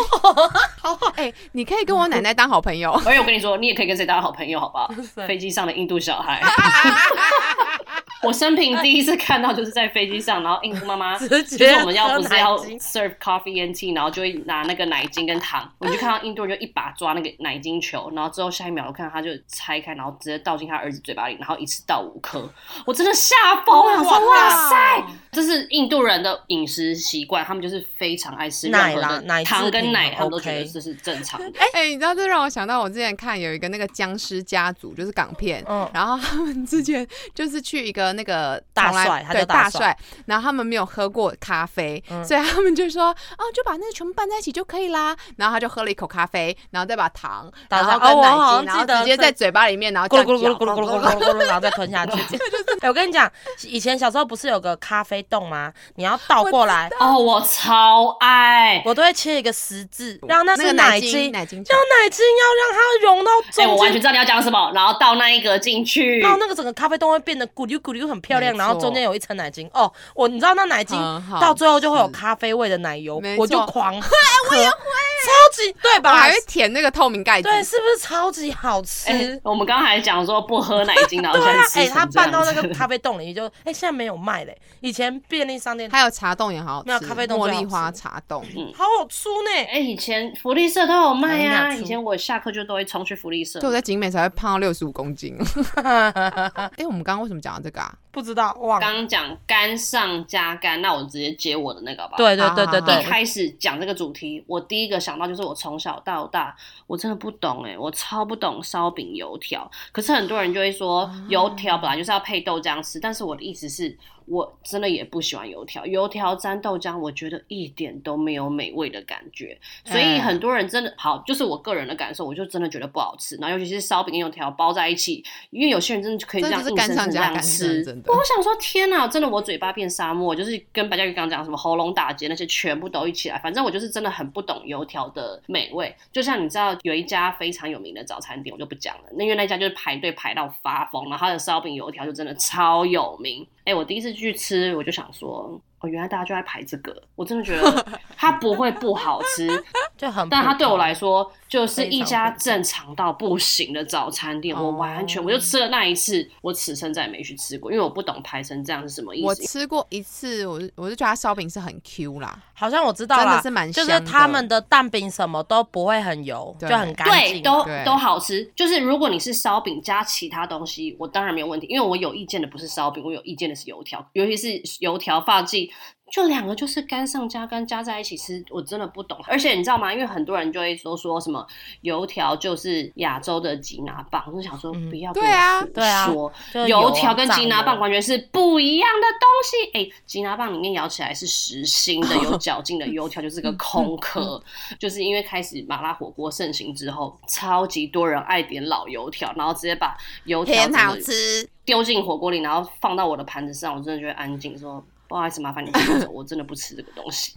[1.17, 2.93] 哎，你可以跟我奶奶当好朋友。
[3.05, 4.91] 而且我跟你说，你也可以跟谁当好朋友，好不好？
[5.15, 5.27] 对。
[5.27, 6.41] 飞机上的印度小孩，
[8.23, 12.79] 我生平第一次看到就是在飞机上，然后印度妈妈 直就是我们要不是要精。
[12.79, 22.49] serve coffee and tea，然后就会拿那个奶精跟糖，我就看到印度人就一把抓那个奶精球，然后之后下一秒我看到他就拆开，然后直接倒进他儿子嘴巴里，然后一次倒五颗，
[22.87, 23.35] 我真的吓
[23.67, 31.59] 疯了，我说哇塞，这是印度人的饮食习惯，他们就是非常爱吃任奶何的啦奶制糖跟奶，品他们都觉得这是正常的。
[31.73, 35.89] 哎、你知道这让我想到我之前看有一个那个僵尸家族，就是港片，嗯。
[35.93, 45.17] 然后他们之前就是去一个那个大帅他对叫大帅，然后他们没有喝过咖啡，嗯所以他们就说哦，就把那个全部拌在一起就可以啦。
[45.37, 52.13] 然后他就喝了一口咖啡，然后再把糖，然后跟奶精，然后直接在嘴巴里面，然后咕噜咕噜咕噜咕噜咕噜咕噜咕噜，然后再吞下去。
[52.81, 53.31] 哎我跟你讲，
[53.65, 55.73] 以前小时候不是有个咖啡冻吗？
[55.97, 58.83] 你要倒过来，哦，我超爱。
[58.85, 63.77] 我都会切一个十字，让那那个是奶精精，奶精球让奶精要让它融到哎、我。
[63.79, 69.69] 完全知道你要讲什么，然后倒那一个进去，然后那个整个咖啡冻会变得咕噜咕溜很漂亮，然后中间有一层奶精。
[69.73, 70.99] 哦，我你知道那奶精
[71.41, 74.09] 到最后就会有咖啡味的奶油，我就狂喝。
[74.51, 76.13] 我也会，超级对吧？
[76.13, 79.11] 我还会舔那个透明盖子，对，是不是超级好吃？
[79.11, 84.57] 哎、我们刚刚还讲说不喝奶精， 然后对啊，哎、现在吃它拌到那个 咖啡冻里就，哎、现在没有卖嘞。
[84.81, 88.43] 以前便利商店还有茶冻也好好吃，没有咖啡冻茉莉花茶冻。
[88.75, 89.51] 好好出呢。
[89.71, 91.75] 哎、以前福利社都有卖哎啊！
[91.75, 93.69] 以前我下课就都会冲去福利社对，。
[93.69, 95.37] 我在景美才会胖到六十五公斤。
[95.75, 97.88] 哎、我们刚刚为什么讲到这个啊？
[98.11, 98.87] 不知道忘了。
[98.87, 102.15] 刚刚讲干上加干，那我直接接我的那个吧。
[102.17, 109.71] 对对对对对一，开始讲这个主题，我第一个想到就是我从小到大，我真的不懂哎、我超不懂烧饼油条。
[109.93, 113.97] 可是很多人就会说，油条本来就是要配豆浆吃，但是我的意思是。
[114.29, 119.59] 我真的也不喜欢油条，油条沾豆浆，我觉得一点都没有美味的感觉。
[119.85, 123.37] 所以嗯很多人真的好，就是我个人的感受，我就真的觉得不好吃。
[123.37, 127.85] 然后尤其是烧饼跟油条包在一起，因为有些人真的就可以这样硬生生这样吃。
[128.07, 133.39] 我想说，天哪，真的我嘴巴变沙漠，就是跟白嘉宇刚刚讲什么喉咙打结那些全部都一起来。
[133.39, 135.95] 反正我就是真的很不懂油条的美味。
[136.13, 143.47] 就像你知道有一家非常有名的早餐店，我就不讲了，那因为那家就是排队排到发疯，然后它的烧饼油条就真的超有名。
[143.65, 145.61] 哎、我第一次去吃，我就想说。
[145.81, 149.47] 哦，原来大家就在排这个，我真的觉得它不会不好吃，
[149.97, 150.29] 就很。
[150.29, 154.55] 但它对我来，说就是一家正常到不行的早餐店。
[154.55, 159.35] 我完全，哦我就吃了那一次，我此生再也没去吃过，因为我不懂排成这样是什么意思我。
[159.35, 167.43] 吃过一次，我就我就觉得它烧饼是很 Q 啦，好像我知道真的了，是蛮香就是他们的蛋饼什么都不会很油，就很干对，净。
[167.43, 168.45] 都对都好吃。
[168.55, 175.71] 就是如果你是烧饼加其他东西，我当然没有问题，因为我有意见的不是烧饼，我有意见的是油条，尤其是油条发髻。
[176.11, 179.19] 就两个就是干上加干加在一起吃，我真的不懂。
[179.27, 179.93] 而且你知道吗？
[179.93, 181.47] 因为很多人就会说说什么
[181.83, 189.79] 油条就是亚洲的吉拿棒，我就想说嗯不要跟对啊我对啊油条跟吉拿棒完全是不一样的东西。
[189.79, 194.43] 哎、吉拿棒里面咬起来是实心的、有嚼劲的，油条就是个空 壳。
[194.79, 201.49] 就是因为开始麻辣火锅盛行之后，超级多人爱点老油条，然后直接把油条很好吃。
[201.65, 204.83] 丢进火锅里，然后放到我的盘子上，我真的就会安静说。
[205.09, 205.71] 不好意思，麻烦你
[206.13, 207.33] 我真的不吃这个东西，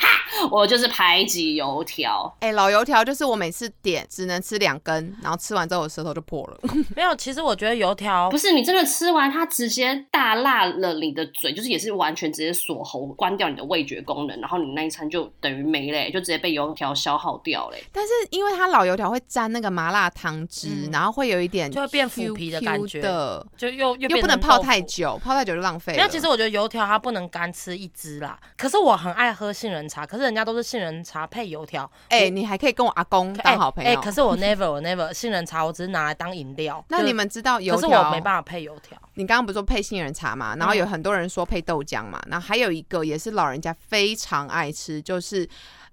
[0.50, 2.34] 我就是排挤油条。
[2.40, 6.58] 哎、老油条就是我每次点只能吃两根，然后吃完之后我舌头就破了。
[6.96, 17.82] 没有，其实我觉得油条不是你真的吃完，它直接大辣了你的嘴，就是也是完全直接锁喉，关掉你的味觉功能，然后你那一餐就等于没嘞，就直接被油条消耗掉嘞。
[17.92, 25.98] 但是因为它老油条会沾那个麻辣汤汁，嗯然后会有一点就会变腐皮的感觉的，就又又又不能泡太久，泡太久就浪费了。
[25.98, 28.38] 没有，其实我觉得油条它不能干吃一支啦。
[28.56, 31.90] 可是我很爱喝杏仁茶，可是人家都是杏仁茶配油条。
[32.08, 33.90] 哎、我你还可以跟我阿公当好朋友。
[33.90, 36.84] 哎、可是我 never 我 never 杏仁茶，我只是拿来当饮料。
[36.88, 37.86] 那你们知道油可是？
[37.86, 38.96] 我没办法配油条。
[39.14, 40.56] 你刚刚不是说配杏仁茶嘛？
[40.56, 45.46] 然后有很多人说配豆浆嘛，然后还有一个也是老人家非常爱吃，就是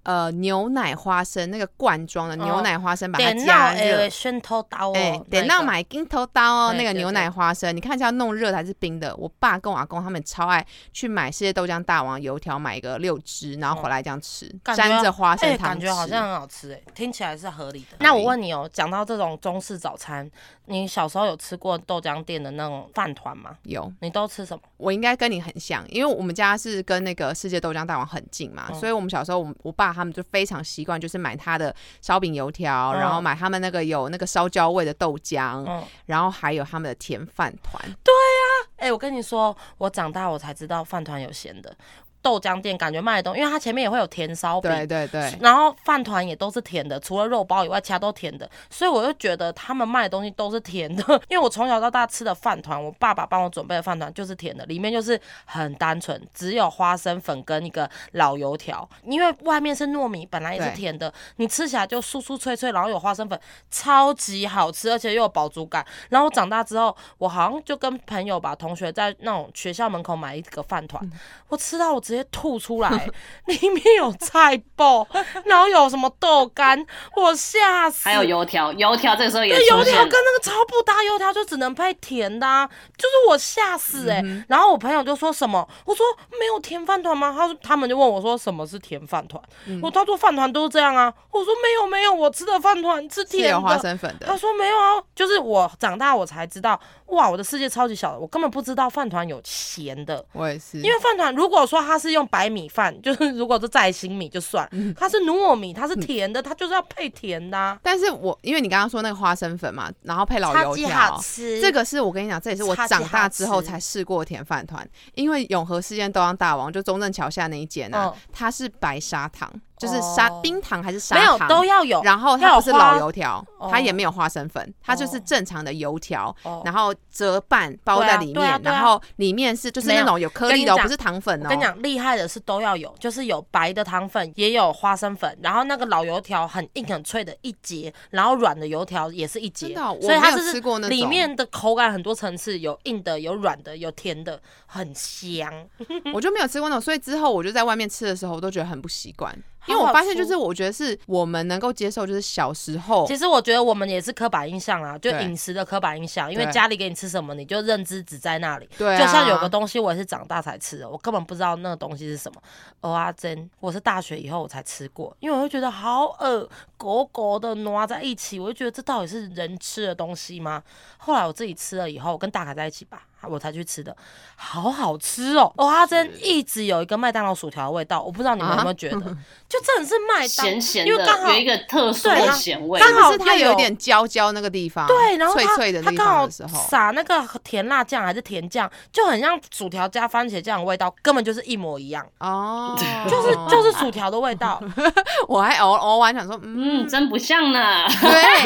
[0.08, 4.08] 呃牛奶花生那个罐装的牛奶花生，把它点加热到哎，。
[4.08, 9.14] 宣偷刀哦，哎，那个点到买金头刀哦，那个牛奶花生，你看一下要弄热的还是冰的？
[9.16, 17.98] 我爸跟我阿公他们超爱去买世界豆浆大王油条，买一个六支，然后回来这样吃，沾着花生哎、糖感觉好像很好吃哎、听起来是合理的。
[18.00, 20.26] 那我问你哦，讲到这种中式早餐，
[20.64, 23.50] 你小时候有吃过豆浆店的那种饭团吗？
[23.64, 23.92] 有。
[24.00, 24.62] 你都吃什么？
[24.78, 37.82] 我应该跟你很像，因为我们家是跟那个世界豆浆大王很近嘛，嗯所以我们小时候，我们我爸他们就非常习惯，就是买他的烧饼油条，嗯然后买他们那个有那个烧焦味的豆浆，嗯，然后还有他们的甜饭团。
[37.82, 41.76] 对啊哎、我跟你说，我长大我才知道饭团有咸的。
[42.20, 51.02] 豆浆店感觉卖的东西，因为它前面也会有甜烧饼，对对对，然后饭团也都是甜的，除了肉包以外，其他都甜的，所以我就觉得他们卖的东西都是甜的。
[51.28, 58.88] 因为我从小到大吃的饭团，我爸爸帮我准备的饭团就是甜的，里面就是很单纯，只有花生粉跟一个老油条。
[59.04, 65.86] 因为外面是糯米，本来也是甜的，你吃起来就酥酥脆脆，然后有花生粉，超级好吃，而且又有饱足感。
[66.08, 71.12] 然后我长大之后，我好像就跟朋友吧，同学在那种学校门口买一个饭团，嗯
[71.48, 72.88] 我吃到我直接吐出来，
[73.44, 75.06] 里面有菜包，
[75.44, 76.82] 然后有什么豆干，
[77.14, 78.08] 我吓死。
[78.08, 82.66] 还有油条，油条这个时候也出现条跟那个超不搭，油条就只能配甜的、啊，
[82.96, 86.06] 就是我吓死哎、嗯然后我朋友就说什么，我说
[86.40, 87.34] 没有甜饭团吗？
[87.36, 93.76] 他说他们就问我说什么是甜饭团，嗯我他说饭团都是这样啊，我说没有没有，我吃的饭团是是甜有花。
[93.76, 94.38] 生粉的他。
[94.38, 100.24] 说没有啊，就是我长大我才知道，哇，我的世界超级小的，我根本不知道饭团有咸的。
[100.32, 111.18] 我也是，因为饭团如果说它是用白米饭， 就是如果是再新米就算，嗯它是糯米，它是甜的，它就是要配甜的、啊，但是我因为你刚刚说那个花生粉嘛，然后配老油条。
[111.22, 111.60] 吃。
[111.60, 114.86] 这个是我跟你讲，这也是我长大之后才试过甜饭团。
[115.14, 123.68] 因为永和事件豆浆大王就中正桥下那一间啊，嗯它是白砂糖，就是砂、哦冰糖还是砂没有糖都要有，然后它不是老油条，哦。
[123.70, 126.62] 它也没有花生粉，它就是哦正常的油条，哦。
[126.64, 131.48] 然后折半包在里面，对啊啊然后里面是就是那种有颗粒的不是糖粉哦。
[131.48, 145.52] 跟你讲，厉害的是都要有，就是有白的糖粉，也有花生粉，然后那个老油条很硬很脆的一节，然后软的油条也是一节，哦所以它就是里面的口感很多层次，有硬的，有软的，有甜的，很香。
[146.14, 149.34] 我就没有吃过那种，所以之后我就在外面吃的时候，我都觉得很不习惯，
[149.68, 158.68] 因为我发现就是我觉得是我们能够接受，就是小时候其实我觉得我们也是刻板印象啊，就对饮食的刻板印象，因为家里给你吃什么，你就认知只在那里。
[158.78, 162.40] 对啊，就像有个东西，我也是长大才吃的，我根本不知道那个东西是什么。
[162.80, 170.62] 蚵仔煎，我是大学以后我才吃过，因为我会觉得好恶，狗狗的挪在一起，我就觉得这到底是人吃的东西吗？
[170.98, 173.96] 后来我自己吃了以后，我跟大凯在一起吧，我才去吃的，
[174.36, 175.52] 好好吃哦！
[175.56, 178.96] 哦，阿珍一直有一个麦当劳薯条的味道，我不知道你们有没有觉得，
[179.48, 182.78] 就真的是麦当，咸咸因为刚好的，有一个特殊的对咸味。
[182.80, 192.76] 刚好它有点焦焦那个地方，对，然后脆脆的那地它刚好方的时候，撒那个甜辣酱还是甜酱，就很像薯条加番茄酱的味道，根本就是一模一样，哦，
[193.10, 194.62] 就是就是薯条的味道，
[195.26, 197.84] 我还偶偶尔想说，嗯，嗯，真不像呢。
[197.88, 198.42] 对，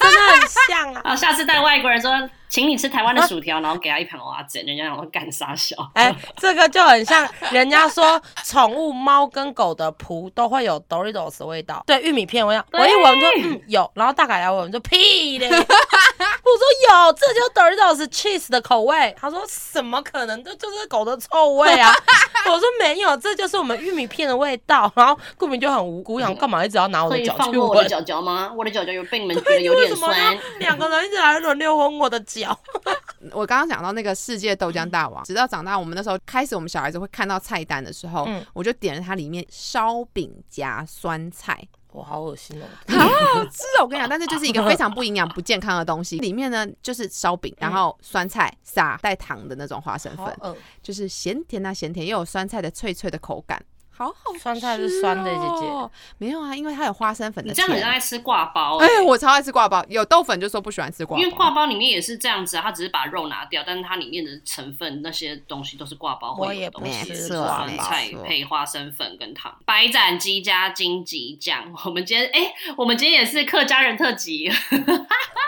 [0.00, 1.00] 真的很像啊。
[1.04, 2.10] 啊，下次带外国人说，
[2.54, 5.74] 请你吃台湾的薯条，然后给他一盘蚵仔煎，人家让我干傻笑？
[5.94, 12.64] 哎、这个就很像人家说宠物猫跟狗的扑都会有 Doritos 的味道，对，玉米片的味道。
[12.70, 15.56] 我一闻就嗯有，然后大概来闻就屁嘞，我
[16.50, 19.14] 说有，这就是 Doritos cheese 的口味。
[19.18, 20.42] 他说怎么可能？
[20.44, 21.92] 这就是狗的臭味啊！
[22.46, 24.92] 我说没有，这就是我们玉米片的味道。
[24.94, 27.88] 然后顾明就很无辜，想干嘛一直要拿我的脚去闻我的闻？
[27.88, 28.52] 脚脚吗？
[28.54, 30.38] 我的脚脚有被你们觉得有点酸。
[30.60, 32.56] 两个人一直来轮流闻我的脚？
[33.32, 41.58] 我刚刚讲到那个世界豆浆大王，直到长大，我们那时候开始，我们小孩子会看到菜单的时候，嗯我就点了它里面烧饼夹酸菜，
[41.94, 42.66] 我好恶心哦！
[42.88, 43.82] 好好吃哦！
[43.82, 46.18] 我跟你讲，但是就是一个非常不营养、不健康的东西。
[46.18, 53.64] 里面呢就是烧饼，然后酸菜撒带糖的那种花生粉，就是咸甜啊咸甜，又有酸菜的脆脆的口感，
[53.96, 54.40] 好好吃哦。
[54.42, 58.00] 酸菜是酸的姐姐没有啊，因为它有花生粉的你这样很像甜。
[58.00, 71.64] 在吃挂包、哎、欸，我超爱吃挂包，有豆粉就说不喜欢吃挂包，因为挂包里面也是这样子啊，它只是把肉拿掉，但是它里面的成分那些东西都是挂包会我也不有的东西，吃就是酸菜配花生粉跟糖，白斩鸡加荆棘酱。
[71.84, 74.56] 我们今天哎、我们今天也是客家人特辑，哎、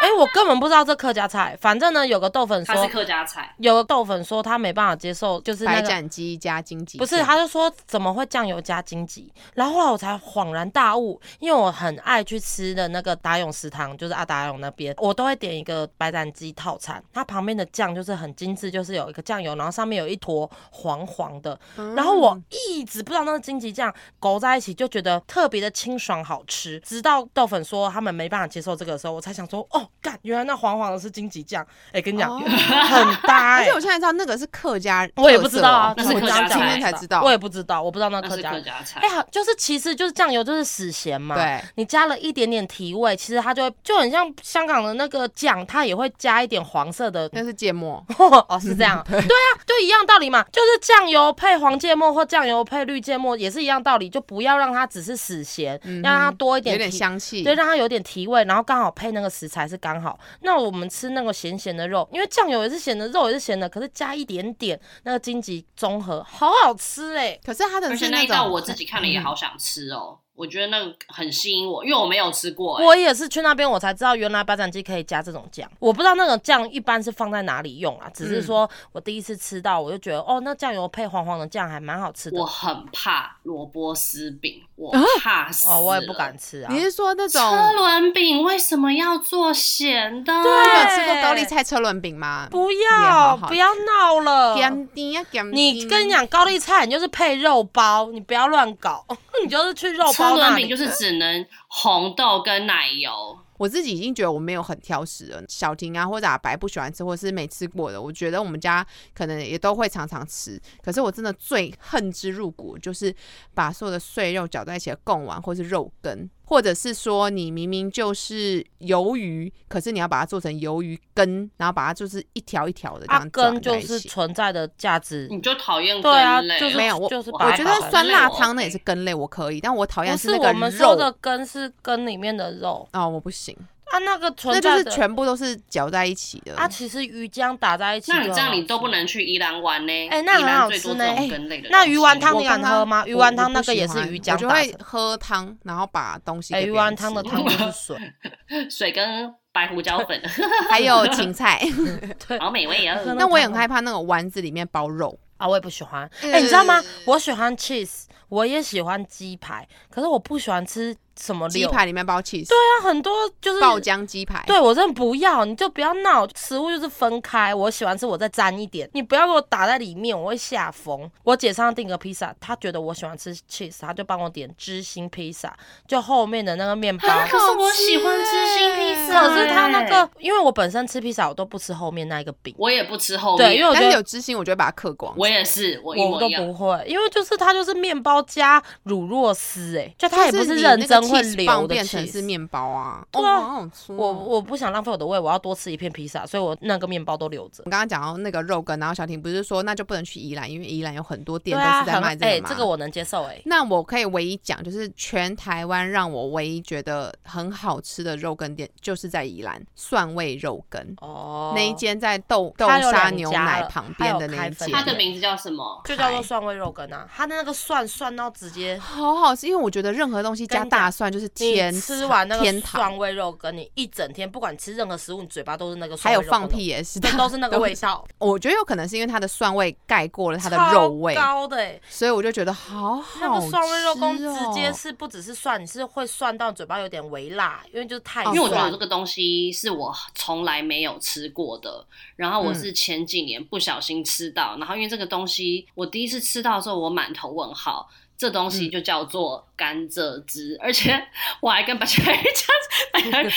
[0.03, 1.57] 哎、我根本不知道这客家菜。
[1.61, 9.33] 反正呢，有个豆粉说，它是客家菜，有个豆粉说他没办法接受，就是那白斩鸡加荆棘不是，他就说怎么会酱油加荆棘？
[9.55, 21.59] 然后后来我才恍然大悟，因为我很爱去吃的那个达勇食堂，就是阿达勇那边，我都会点一个白斩鸡套餐，它旁边的酱就是很精致，就是有一个酱油，然后上面有一坨黄黄的，
[21.95, 23.91] 然后我一直不知道那个荆棘酱
[24.21, 26.79] 勾在一起，就觉得特别的清爽好吃。
[26.81, 31.67] 直到豆粉说他们没办法接受这个的时候，我才想说，哦，干，原来那黄黄的是荆棘酱。
[31.93, 39.09] 哎、跟你讲，哦很搭哎、而且我现在知道那个是客家我也不知道啊，那是我刚今天才知道我也不知道，我不知道那客家客家菜哎。
[39.09, 47.29] 呀，就是其实就是酱油就是死咸嘛，对，你加了一点点提味，其实它就会就很像香港的那个酱，它也会加一点黄色的。
[47.33, 48.05] 那是芥末。
[48.49, 60.19] 哦，是这样， 对啊，就一样道理嘛，就是酱油配黄芥末或酱油配绿芥末也是一样道理，就不要让它只是死咸，嗯让它多一有点点香气，对，让它有点提味，然后刚好配那个食材是刚好。
[60.41, 72.85] 那我们吃那个咸咸的肉，因为酱油也是咸的，肉也是咸的，可是加一点点那个荆棘综合，好好吃哎、可是它的那一道我自己看了也好想吃哦，我觉得那个很吸引我，因为我没有吃过、欸。
[72.85, 75.69] 我也是去那边我才知道，原来白斩鸡可以加这种酱。
[75.79, 82.47] 我不知道那种酱一般是放在哪里用啊，只是说我第一次吃到，我就觉得哦，那酱油配黄黄的酱还蛮好吃的我。
[82.47, 86.37] 很怕萝卜丝饼，我怕死哦，我也不敢。
[86.39, 86.71] 吃啊。
[86.71, 90.33] 你是说那种车轮饼为什么要做咸的？
[90.35, 92.47] 你对有吃过高丽菜车轮饼吗？
[92.51, 94.55] 不要好好不要闹了。
[94.55, 99.05] 咸甜啊，咸你跟你讲，高丽菜你就是配肉包，你不要乱搞，
[99.43, 100.39] 你就是去肉包那里。
[100.39, 103.39] 轮饼就是只能红豆跟奶油。
[103.59, 105.43] 我自己已经觉得我没有很挑食了。
[105.49, 110.61] 小婷啊，或者阿白不喜欢吃，或是没吃过的，我觉得我们家可能也都会常常吃。
[110.83, 113.15] 可是我真的最恨之入骨，就是
[113.55, 124.07] 把所有的碎肉搅在一起的贡丸，或是肉羹，或者是说你明明就是鱿鱼，可是你要把它做成鱿鱼根，然后把它就是一条一条的这啊，样根就是。
[124.07, 125.27] 存在的价值。
[125.31, 133.55] 你就讨厌对啊就是没有我，就是我觉得酸辣汤那也是根类，我可以，但我讨厌不是那个我们说肉的根是根里面的肉哦，我不行，
[133.93, 136.57] 啊，那个存那就是的全部都是搅在一起的。
[136.57, 138.41] 啊，其实鱼浆打在一起就那你很好吃。
[138.41, 140.09] 这样你都不能去宜兰玩呢？
[140.11, 141.73] 哎那很宜兰好吃呢哎根类的东西。
[141.73, 143.05] 那鱼丸汤你敢喝吗？
[143.07, 144.81] 鱼丸汤那个也是欢鱼浆打我就会成。
[144.83, 147.97] 喝汤，然后把东西哎，给别人鱼丸汤的吃汤就是水，
[148.71, 150.21] 水跟白胡椒粉，
[150.69, 151.61] 还有芹菜。
[152.41, 152.99] 好美味啊！
[153.05, 156.11] 喝那我也很害怕那种丸子里面包肉，啊，我也不喜欢。
[156.23, 156.85] 哎，你知道吗呃？
[157.07, 161.71] 我喜欢 cheese，我也喜欢鸡排，可是我不喜欢吃什么鸡柳。
[161.71, 164.43] 排里面包 cheese，对啊，很多就是爆浆鸡排。
[164.47, 167.55] 对我真的不要，你就不要闹，食物就是分开。
[167.55, 171.11] 我喜欢吃，我再沾一点，你不要给我打在里面，我会吓疯。
[171.23, 175.55] 我姐上次订个披萨，她觉得我喜欢吃 cheese，她就帮我点芝心披萨，
[175.87, 177.09] 就后面的那个面包。
[177.09, 185.13] 啊可是我喜欢吃心披萨，可是它那哎个，因为我本身吃披萨，我都不吃后面那一个饼，我也不吃后面，对，因为我但觉得是有芝心，我就会把它嗑光。
[185.17, 186.47] 我也是，我都模一样。
[186.47, 197.63] 不会，因为就是它就是面包加乳酪丝，哎，就它也不是认那会的变成是面包啊，对啊哦好好吃哦我我不想浪费我的胃，我要多吃一片披萨，所以我那个面包都留着。
[197.65, 202.49] 我刚刚讲到那个肉羹，然后小婷不是说那就不能去宜兰，因为宜兰有很多店都是在卖这个嘛。
[202.49, 215.81] 这个我能接受哎、那我可以唯一讲，就是全台湾让我唯一觉得很好吃的肉羹店，就是在宜兰蒜味肉羹、哦，那一间，在豆豆沙牛奶旁边的那一间，它的名字叫什么？
[215.85, 218.79] 就叫做蒜味肉羹啊，它的那个蒜蒜到直接。
[218.79, 233.21] 好好吃，因为我觉得任何东西加大蒜就是你天吃完那个天，蒜味肉羹，你一整天不管吃任何食物，你嘴巴都是那个蒜还有味肉羹的放屁，也是对，，都是那个味道，我觉得有可能是因为它的蒜味盖过了它的肉味，高的哎、所以我就觉得好好。
[233.21, 241.87] 那个蒜味肉羹直接是不只是蒜，你是会蒜到嘴巴有点微辣，因为就是太哦因为我觉得这个东西是我从来没有吃过的，
[242.17, 247.89] 然后我嗯是前几年不小心吃到，然后因为这个东西我第一次吃到的时候，我满头问号。
[248.19, 251.01] 这东嗯西就叫做甘蔗汁， 而且
[251.41, 253.31] 我还跟白嘉宇讲，白嘉宇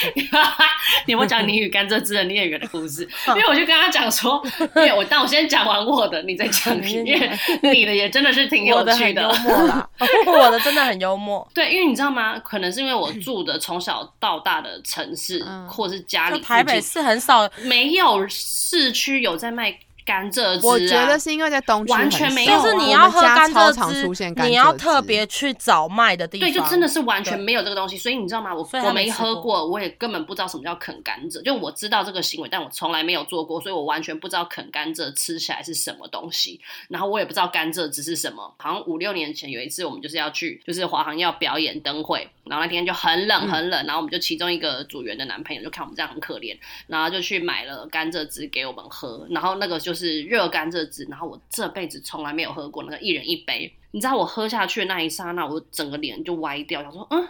[1.06, 3.08] 你有没有讲你与甘蔗汁的孽缘的故事？
[3.30, 4.42] 因为我就跟他讲说，
[4.96, 9.90] 我但我先讲完我的，你再讲你，因为你的也真的是挺有趣我的很幽默啦，
[10.26, 11.46] 我的真的很幽默。
[11.54, 12.40] 对，因为你知道吗？
[12.40, 19.78] 可能是因为我住的从小到大的城市，嗯或者是家里就台北附市很少，近没有市区有在卖
[20.10, 20.60] 甘蔗汁、啊。
[20.64, 26.50] 我觉得是因为在东区完全没有就是你我们家要喝甘超常蔗出现甘蔗汁，你要特别去找卖的地方。
[26.50, 27.96] 对，就真的是完全没有这个东西。
[27.96, 28.54] 所以你知道吗？
[28.56, 31.42] 我我没喝过，我也根本不知道什么叫啃甘蔗。
[31.44, 36.60] 就我知道这个行为，但我从来没有做过，所以我完全不知道啃甘蔗吃起来是什么东西。
[36.88, 38.52] 然后我也不知道甘蔗汁是什么。
[38.58, 57.28] 好像五六年前有一次，我们就是要去，就是华航要表演灯会，然后那天就很冷嗯很冷，然后我们就其中一个组员的男朋友就看我们这样很可怜，然后就去买了甘蔗汁给我们喝，然后那个就是热甘蔗汁，然后我这辈子从来没有喝过那个一人一杯，你知道我喝下去的那一刹那，我整个脸就歪掉，想说嗯。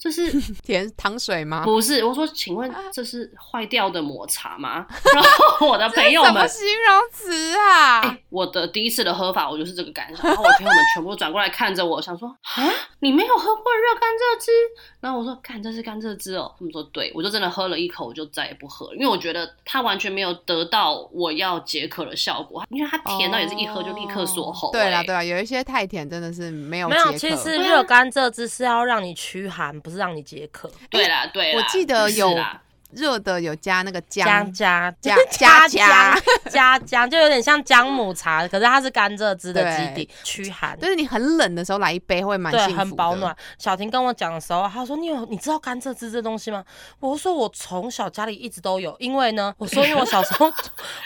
[0.00, 0.32] 这是
[0.64, 1.62] 甜糖水吗？
[1.62, 2.02] 不是？
[2.02, 4.86] 我说，请问这是坏掉的抹茶吗？
[5.14, 8.00] 然后 我的朋友们，什么形容词啊？
[8.00, 10.26] 哎我的第一次的喝法，我就是这个感受。
[10.26, 12.70] 然后我朋友们全部转过来看着我，想说啊，
[13.00, 14.52] 你没有喝过热甘蔗汁？
[15.00, 16.54] 然后我说，看这是甘蔗汁哦。
[16.58, 30.70] 他们说对，我就真的喝了一口，我就再也不喝了，因为我觉得它完全没有得到我要解渴的效果，因为它甜到也是一喝就立刻锁喉、哦对啦哎对啦，有一些太甜真的是没有没有，其实热甘蔗汁是要让你驱寒，不是让你解渴。
[30.88, 32.62] 对啦对啦，我记得有是啦
[32.92, 40.78] 热的有加那个姜姜，加加 加加姜 加姜，就有点像姜母茶，可是它是甘蔗汁的基底，驱寒。
[40.80, 43.34] 就是你很冷的时候来一杯会蛮对，幸福很保暖。
[43.58, 46.64] 小婷跟我讲的时候，她说：“你有你知道甘蔗汁这东西吗？”
[47.00, 50.52] 我说：“我从小家里一直都有，因为呢， 我说因为我小时候，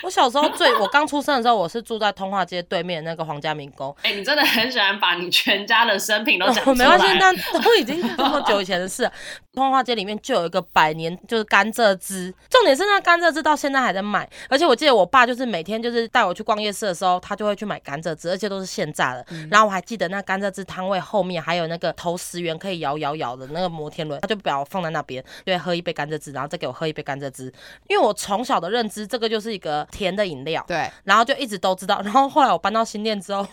[0.02, 3.94] 我小时候最我刚出生的时候，我是住在通化街对面那个皇家民工。
[4.02, 6.76] 哎、你真的很喜欢把你全家的生平都讲出来。
[6.76, 9.10] 没关系，但都已经这么久以前的事。
[9.54, 19.26] 通化街里面就有一个百年就是甘蔗汁，重点是那甘蔗汁到现在还在卖，而且我记得我爸就是每天就是带我去逛夜市的时候，他就会去买甘蔗汁，而且都是现榨的。
[19.50, 27.52] 然后我还记得那甘蔗汁摊位后面还有那个投十元可以摇摇摇的那个摩天轮，他就把我放在那边，对，喝一杯甘蔗汁，然后再给我喝一杯甘蔗汁，
[27.88, 32.00] 因为我从小的认知这个就是一个甜的饮料，对，然后就一直都知道。
[32.02, 33.46] 然后后来我搬到新店之后，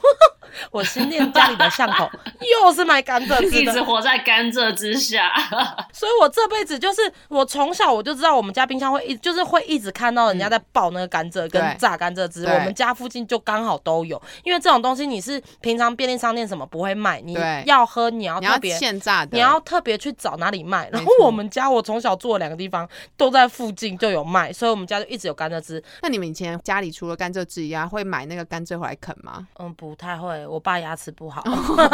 [0.71, 2.09] 我新店家里的巷口
[2.65, 5.31] 又是卖甘蔗汁的一直，活在甘蔗之下。
[5.93, 18.71] 所以我这辈子就是我从小我就知道我们家冰箱会一就是会一直看到人家在爆那个甘蔗跟榨甘蔗汁，我们家附近就刚好都有，因为这种东西你是平常便利商店什么不会卖，你要喝你要特别。
[18.81, 25.83] 现榨的，你要特别去找哪里卖，然后我们家我从小住的两个地方都在附近就有卖，所以我们家就一直有甘蔗汁。
[26.01, 29.47] 那你们以前家里除了甘蔗汁以外，会买那个甘蔗回来啃吗？
[29.59, 31.43] 嗯，不太会，我爸牙齿不好，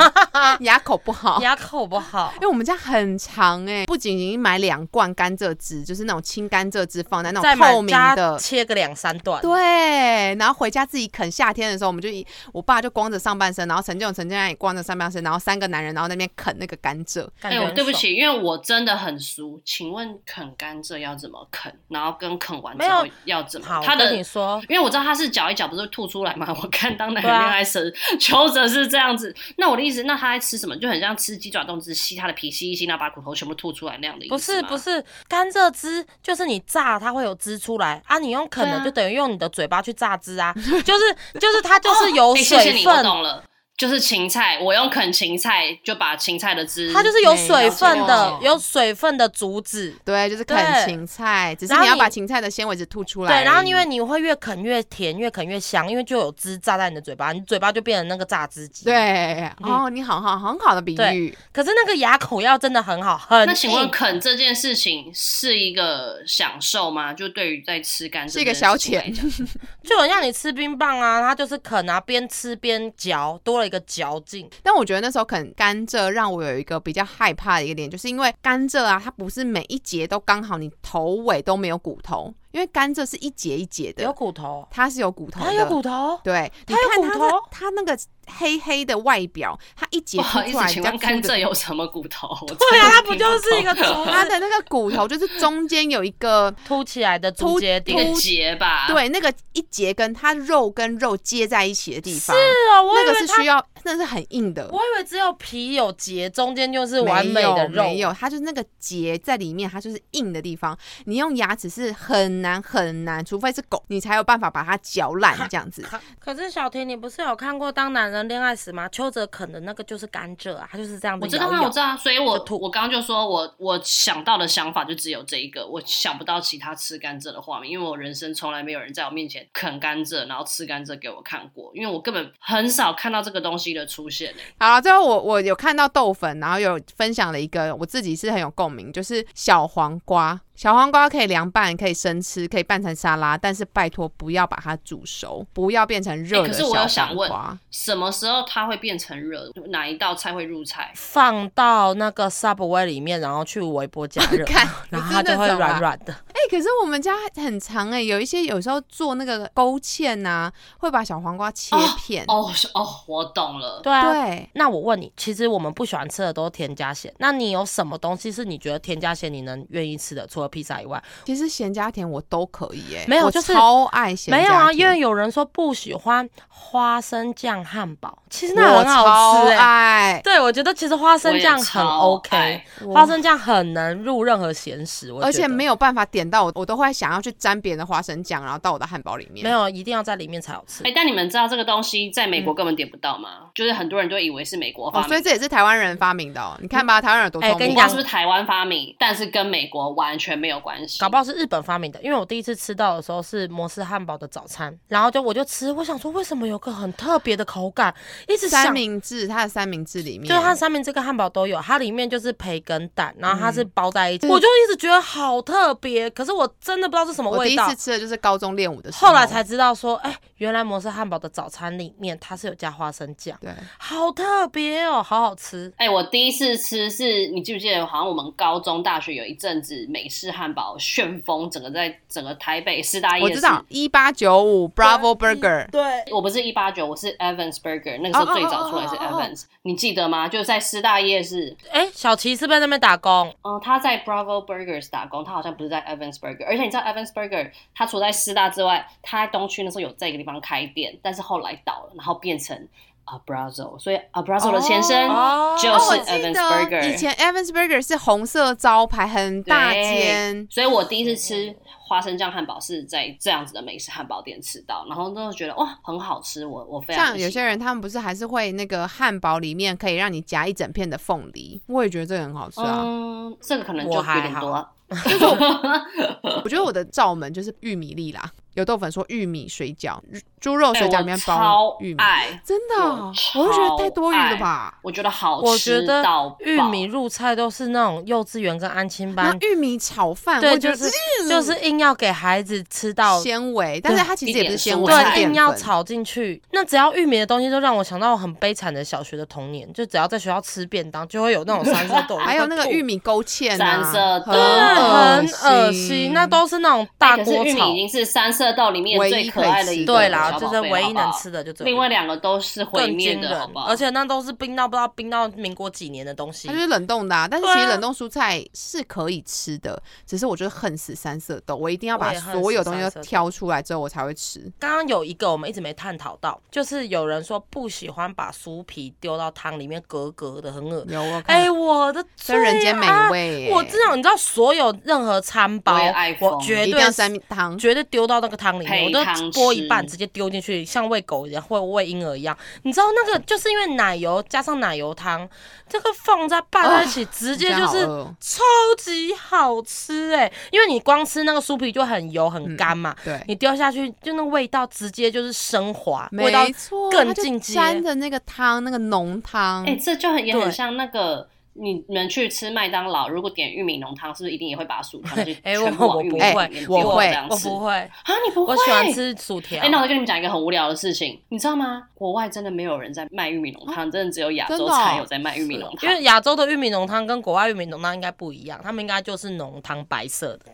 [0.62, 1.40] 牙口不好。
[1.42, 2.42] 牙口不好因。
[2.42, 11.30] 为我们家很长哎、不仅仅买两罐甘蔗汁，就是那种青甘蔗汁放在那再种透明的，切个两三段，对，然后回家自己啃。
[11.30, 17.28] 夏天的时候，我们就一我爸就光着上半身，然后陈建勇、陈建安也光着上半身，然后三个男人，然后那边啃那个甘蔗。
[17.42, 19.60] 哎、我对不起，因为我真的很熟。
[19.64, 21.72] 请问啃甘蔗要怎么啃？
[21.90, 23.68] 然后跟啃完之后要怎么？
[23.68, 26.48] 好，它的你，说，因为我知道他是嚼一嚼不是吐出来吗？
[26.64, 27.92] 我看《当男人恋爱时》
[28.28, 29.34] 邱泽是这样子。
[29.58, 30.76] 那我的意思，那他在吃什么？
[30.78, 40.54] 就很像吃鸡爪冻，汁吸他的皮，吸一吸，然后把骨头全部吐出来那样的意思不是不是，甘蔗汁就是你榨它会有汁出来啊，你用啃的就等于用你的嘴巴去榨汁啊，
[40.84, 43.44] 就是就是它就是有哎谢谢你，我水分，懂了。
[43.78, 49.94] 就是芹菜，我用啃芹菜就把芹菜的汁，它就是有水分的错有水分的竹子。
[50.04, 53.32] 对，就是啃芹菜，只是然后你你要把芹菜的纤维质吐出来。
[53.32, 67.14] 对，然后因为你会越啃越甜，越啃越香，因为就有汁榨在你的嘴巴，你嘴巴就变成那个榨汁机。，对，哦，你好好很好的比对喻，可是那个牙口要真的很好，很那请问啃这件事情是一个享受吗？
[67.14, 69.04] 就对于在吃甘蔗是一个消遣，
[69.86, 74.50] 就很像你吃冰棒啊，它就是啃啊，边吃边嚼，多了一个嚼劲。
[74.64, 87.98] 但我觉得那时候可能甘蔗让我有一个比较害怕的一个点，就是因为甘蔗啊，它不是每一节都刚好你头尾都没有骨头，因为甘蔗是一节一节的有，骨头，它是有骨头的，它有骨头，对，你它有看骨头那它那个
[88.38, 92.28] 黑黑的外表，它一节不好意思，凸出来比请问较甘蔗有什么骨头？
[92.48, 98.14] 对啊，它不就是一个它的那个骨头就是中间有一个凸起来的凸竹节一点？
[98.14, 102.42] 个结吧？，对那个一节跟它肉跟肉接在一起的地方，是
[102.74, 104.68] 哦，我以那个是需要，那是很硬的。
[104.72, 107.84] 我以为只有皮有结，中间就是完美的肉。
[107.84, 110.78] 没有，它就是那个结在里面，它就是硬的地方。
[111.06, 115.82] 你用牙齿是很难很难，除非是狗，你才有办法把它嚼烂这样子。
[115.82, 116.00] 可
[116.34, 118.88] 可是小婷，你不是有看过《当男人恋爱时》吗？
[118.90, 140.40] 邱泽啃的那个就是甘蔗啊，他就是这样子我知道啊，我知道啊，所以我就吐我刚刚就说我我想到的想法就只有这一个，我想不到其他吃甘蔗的画面，因为我人生从来没有人在我面前啃甘蔗，然后吃甘蔗给我看过，因为我根本很少看到这个东西的出现、欸、好了，最后我我有看到豆粉，然后有分享了一个我自己是很有共鸣，就是小黄瓜。
[140.56, 147.60] 小黄瓜可以凉拌，可以生吃，可以拌成沙拉，但是拜托不要把它煮熟，不要变成热的欸可是我小有想问黄瓜。
[147.70, 149.52] 什么时候它会变成热？
[149.68, 150.92] 哪一道菜会入菜？
[150.96, 156.14] 放到那个 Subway 里面，然后去微波加 热看，然后它就会软软的。
[156.14, 162.24] 哎、可是我们家很长哎、有一些有时候做那个勾芡呐、会把小黄瓜切片。
[162.28, 163.82] 哦是哦，我懂了。
[163.82, 170.26] 对啊，对，那我问你，其实我们不喜欢吃的都是甜加咸，那你有什么东西是你觉得甜加咸你能愿意吃的？
[170.28, 174.34] 除了披萨以外，其实咸加甜我都可以耶，我没有就是超爱咸。
[174.34, 182.62] 没有啊，因为有人说不喜欢花生酱汉堡，其实那很好超吃哎、爱，对，我觉得其实花生酱很 OK，
[182.94, 189.44] 花生酱很能入任何咸食，而且没有办法点到我，我都会想要去沾别人的花生酱，然后到我的汉堡里面。
[189.44, 190.92] 没有一定要在里面才好吃哎、。
[190.96, 193.30] 但你们知道这个东西在美国根本点不到吗？
[193.54, 196.58] 就是很多人都以为是美国发哦，明，所以这也是台湾人发明的哦。
[196.62, 201.00] 你看吧，台湾人有多聪明哎跟你讲是不是台湾发明，但是跟美国完全没有关系。
[201.00, 207.87] 搞不好是日本发明的，因为我第一次吃到的时候是摩斯汉堡的早餐，然后就我就吃，我想说为什么有个很特别的口感，
[208.28, 217.88] 一直三想，明治，它的三明治里面，就是它三明治跟汉堡都有，它里面就是培根蛋，然后它是包在一起，嗯我就一直觉得好特别，可是我真的不知道是什么味道我第一次。
[217.88, 225.72] 吃的就是高中练舞的时候，后来才知道说，哎、原来摩斯汉堡的早餐里面它是有加花生酱，对，好特别哦，好好吃。
[225.78, 227.86] 哎、我第一次吃是你记不记得？
[227.86, 233.32] 好像我们高中、大学有一阵子美式汉堡旋风，整个在整个台北四大夜市。
[233.32, 235.82] 我知道一八九五 Bravo Burger，对，
[236.12, 240.28] 我不是一八九，我是 Evans Burger，那个时候最早出来是 Evans，、你记得吗？
[240.28, 243.36] 就是在师大夜市，哎、小齐是不是在那边打工？
[243.44, 252.58] 嗯，他在 Bravo Burgers 打工，他好像不是在 Evans Burger，而且你知道 Evans Burger，他除了在师大之外，他在东区那时候有在一个地方开店，但是后来倒了，然后变成
[253.06, 256.90] Abrazo，所以 Abrazo 的前身哦就是 Evans Burger。
[256.92, 261.56] 以前 Evans Burger 是红色招牌，很大对间，所以我第一次吃
[261.88, 272.82] 花生酱汉堡是在这样子的美式汉堡店吃到，然后那时候觉得哇很好吃，我我非常像有些人他们不是还是会那个汉堡里面可以让你夹一整片的凤梨，我也觉得这个很好吃啊。
[272.84, 274.70] 嗯，这个可能就有我还好点多。
[276.44, 279.98] 我觉得我的罩门就是玉米粒啦，有豆粉说玉米水饺，
[280.42, 284.78] 猪肉哎水饺里面包玉米，爱，真的哦，我我就觉得太多余了吧。
[284.82, 286.04] 我觉得好我觉吃得
[286.40, 290.92] 玉米入菜都是那种幼稚园跟安亲那班，玉米炒饭，对，我觉得就是
[291.30, 293.18] 就是硬要给孩子吃到。
[293.22, 295.38] 纤维，但是它其实也不是纤维，对，硬。
[295.38, 296.42] 要炒进去。
[296.52, 299.72] 那只要玉米的东西，都让我想到很悲惨的小学的童年。
[299.72, 306.14] 就只要在学校吃便当，就会有那种三色豆， 还有那个玉米，勾芡三啊，色豆很对，很恶心心。
[306.14, 307.88] 那都是那种哎大锅炒玉米已。
[307.88, 313.68] 经是三色豆里面唯一最可爱的一个可以吃的对啦，就是唯一能吃的就这另外两个都是毁更灭的，好不，好？
[313.68, 316.48] 而且那都是冰到不知道冰到民国几年的东西。
[316.48, 316.60] 它就。
[316.60, 324.52] 是冷冻的、啊，但是其实冷冻蔬菜是可以吃的，只是我觉得恨死三色豆，我一定要把所有东西都挑出来之后我才会吃。
[324.60, 330.86] 刚刚有一个我们一直没探讨到，就是有人说不喜欢把酥皮丢到汤里面，格格的很恶。
[330.90, 333.42] 有我看，哎、我的这人间美味。
[333.44, 335.80] 耶我知道，你知道所有任何餐包
[336.20, 339.00] 我绝对三汤，绝对丢到那个汤里面，我都
[339.32, 342.38] 剥一半直接丢进去，像喂狗一样，或喂婴儿一样。
[342.64, 345.28] 你知道那个就是因为奶油加上奶油汤，
[345.68, 347.86] 这个放在拌在一起，直接就是
[348.22, 348.44] 超
[348.78, 357.56] 级好吃哎、因为你光吃那个酥皮就很油很干嘛，对，你丢下去就那味道直接就是升华，味道没错，更进阶。
[357.56, 360.44] 沾着那个汤，那个浓汤，哎、这就很也对。
[360.44, 361.28] 很像那个。
[361.60, 368.14] 你们去吃麦当劳，如果点玉米浓汤，是不是一定也会把薯条那些 哎全往玉米我不会里面丢我会这样不会，啊？
[368.26, 368.54] 你不会？
[368.54, 368.88] 我喜欢。
[368.94, 369.62] 吃薯条。
[369.62, 371.84] 哎、那我再跟你们讲一个很无聊的事情，你知道吗？
[371.94, 375.90] 国外真的没有人在卖玉米浓汤，真的只有亚洲才有在卖玉米浓汤。
[375.90, 380.46] 因为亚洲的玉米浓汤跟国外玉米浓汤应该不一样，他们应该就是浓汤白色的。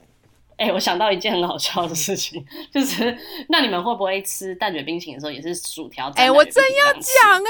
[0.63, 3.17] 哎、我想到一件很好笑的事情，就是
[3.49, 6.09] 那你们会不会吃蛋卷冰淇淋的时候也是薯条？
[6.15, 7.03] 哎、我真要讲。
[7.03, 7.43] 讲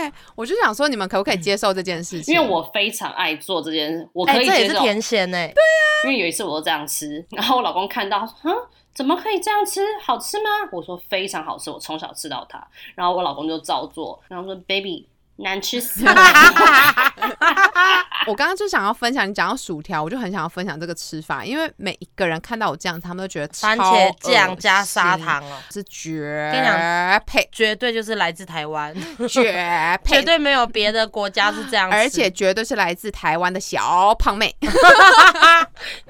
[0.00, 2.34] 哎、我就想说你们可不可以接受这件事情？
[2.34, 4.56] 因为我非常爱做这件事，我哎、可以接受。
[4.56, 8.54] 这也是甜咸哎、对啊因为有一次我都这样吃，然后我老公看到，嗯，
[8.94, 9.80] 怎么可以这样吃？
[10.02, 10.50] 好吃吗？
[10.72, 12.62] 我说非常好吃，我从小吃到它。
[12.94, 15.06] 然后我老公就照做，然后说 baby
[15.36, 16.14] 难吃死了。
[18.26, 26.76] 我刚刚就想要分享，你讲到薯条，我就很想要分享这个吃法，因为每一个人看到我这样，他们都觉得番茄酱加砂糖哦，是绝跟你讲
[27.26, 28.94] 配，绝对就是来自台湾，
[29.28, 30.16] 绝配。
[30.20, 34.54] 绝，对没有别的国家是这样吃，而且绝对是来自台湾的小胖妹。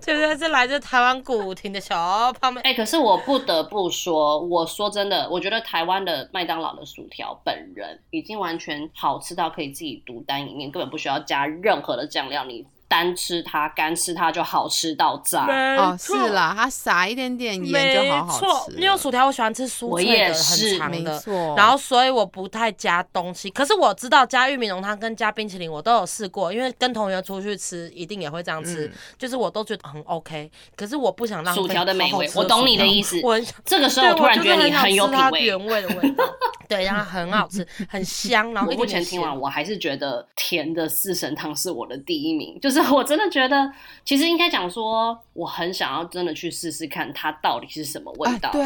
[0.01, 2.61] 绝对是来自台湾古亭的小胖妹。
[2.63, 15.47] 哎、可是我不得不说，我说真的，我觉得台湾的麦当劳的薯条本人已经完全好吃到可以自己独单一面，根本不需要加任何的酱料，你单吃它、干吃它就好吃到炸。
[15.77, 21.23] 哦，是啦，它撒一点点盐就好好吃，因为薯条我喜欢吃酥我脆的、也是很长的。
[21.57, 23.49] 然后，所以我不太加东西。
[23.51, 30.51] 可是我知道加玉米浓汤跟加冰淇淋，我都有试过，因为跟同学出去吃，一定也会这样吃，嗯就是我都觉得很 OK。
[30.75, 35.45] 可是我不想浪费薯条的美味我懂你的意思 我很这个时候我突然觉得你很有它品味。
[35.45, 36.25] 原味的味道，
[36.69, 42.59] 对，然后很好吃，很香，然后我目前听完，我还是觉得甜的四神汤是我的第一名。
[42.61, 43.73] 就是我真的觉得，
[44.05, 48.49] 其实应该讲说，我很想要真的去试试看它到底是什么味道。
[48.51, 48.65] 啊，对，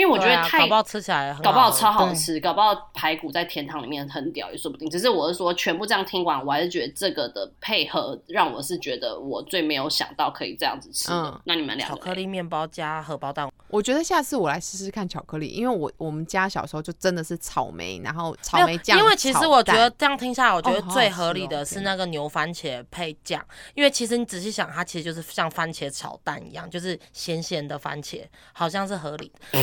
[0.00, 4.88] 因为我觉得太搞不好吃起来很搞不好超好吃，搞不好排骨在甜汤里面很屌也说不定。
[4.88, 11.14] 只是我是说，全部这样听完，我还是觉得这个的配合让我是觉得我最没有想到可以这样子吃的。
[11.14, 23.44] 嗯那你们两个巧克力面包加荷包蛋，我觉得下次我来试试看巧克力，因为我我们家小时候就真的是草莓，然后草莓酱，因为其实我觉得这样听下来，我觉得最合理的是那个牛番茄配酱，
[23.74, 28.22] 因为其实你仔细想，它其实就是像番茄炒蛋一样，就是咸咸的番茄，
[28.54, 29.58] 好像是合理的。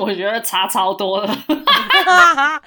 [0.00, 1.38] 我觉得差超多了，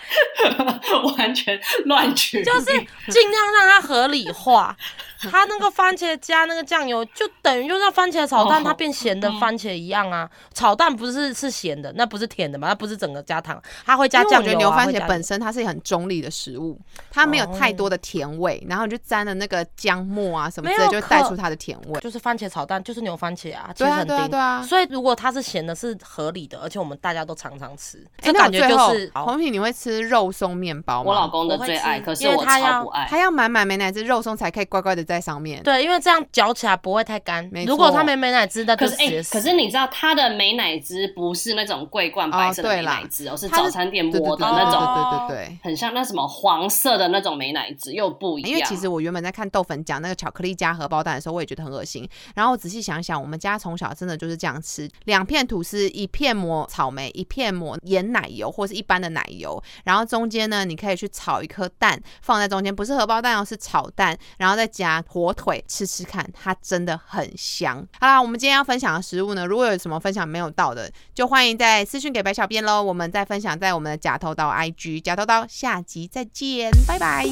[1.17, 2.65] 完全乱取，就是
[3.09, 4.75] 尽量让它合理化。
[5.31, 10.29] 它那个番茄加那个酱油，就等于就像番茄炒蛋，哦它变咸的番茄一样啊。
[10.53, 12.67] 炒蛋不是是咸的，那不是甜的嘛？
[12.69, 14.39] 它不是整个加糖，它会加酱油、啊。
[14.39, 21.99] 我觉得牛番茄本身它是很中立的食物，它没有太哦多的甜味，然后你就沾了那个姜末啊什么之类，就会带出它的甜味。
[22.01, 24.61] 就是番茄炒蛋，就是牛番茄啊，其对啊，对啊，实很丁对啊。
[24.61, 31.09] 所以如果它是咸的，是合理的，而且我们大家都常常吃，这感觉就是好红品，你会吃肉松面包吗？
[31.09, 33.07] 我老公的最爱，可是因为我他要超不爱。
[33.09, 35.61] 他要满满美乃滋肉松才可以乖乖的在上面。
[35.63, 37.63] 对，因为这样嚼起来不会太干没。
[37.65, 45.59] 如果它没美奶汁，那可就是可是你知道它的美奶汁不是那种桂冠白色的美哦对啦乃滋哦，是是早餐店磨的那种，哦对对对对。
[45.63, 48.51] 很像那什么黄色的那种美奶汁，又不一样。
[48.51, 52.07] 因为其实我原本在看豆粉讲那个巧克力加荷包蛋的时候，我也觉得很恶心。
[52.33, 64.67] 然后我仔细想想，我们家从小真的就是这样吃：两片吐司，一片抹草莓，一片抹盐奶油或是一般的奶油，然后中间呢，你可以去炒一颗蛋放在中间，不是荷包蛋哦，是炒蛋，然后再
[65.01, 67.85] 火腿吃吃看，它真的很香。
[67.99, 77.25] 好啦，我们今天要分享的食物呢，如果有什么分享没有到的，就欢迎在私讯给白小编喽，我们再分享在我们的假头刀 IG 假头刀，下集再见，拜拜。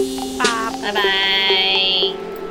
[0.82, 2.43] 拜拜。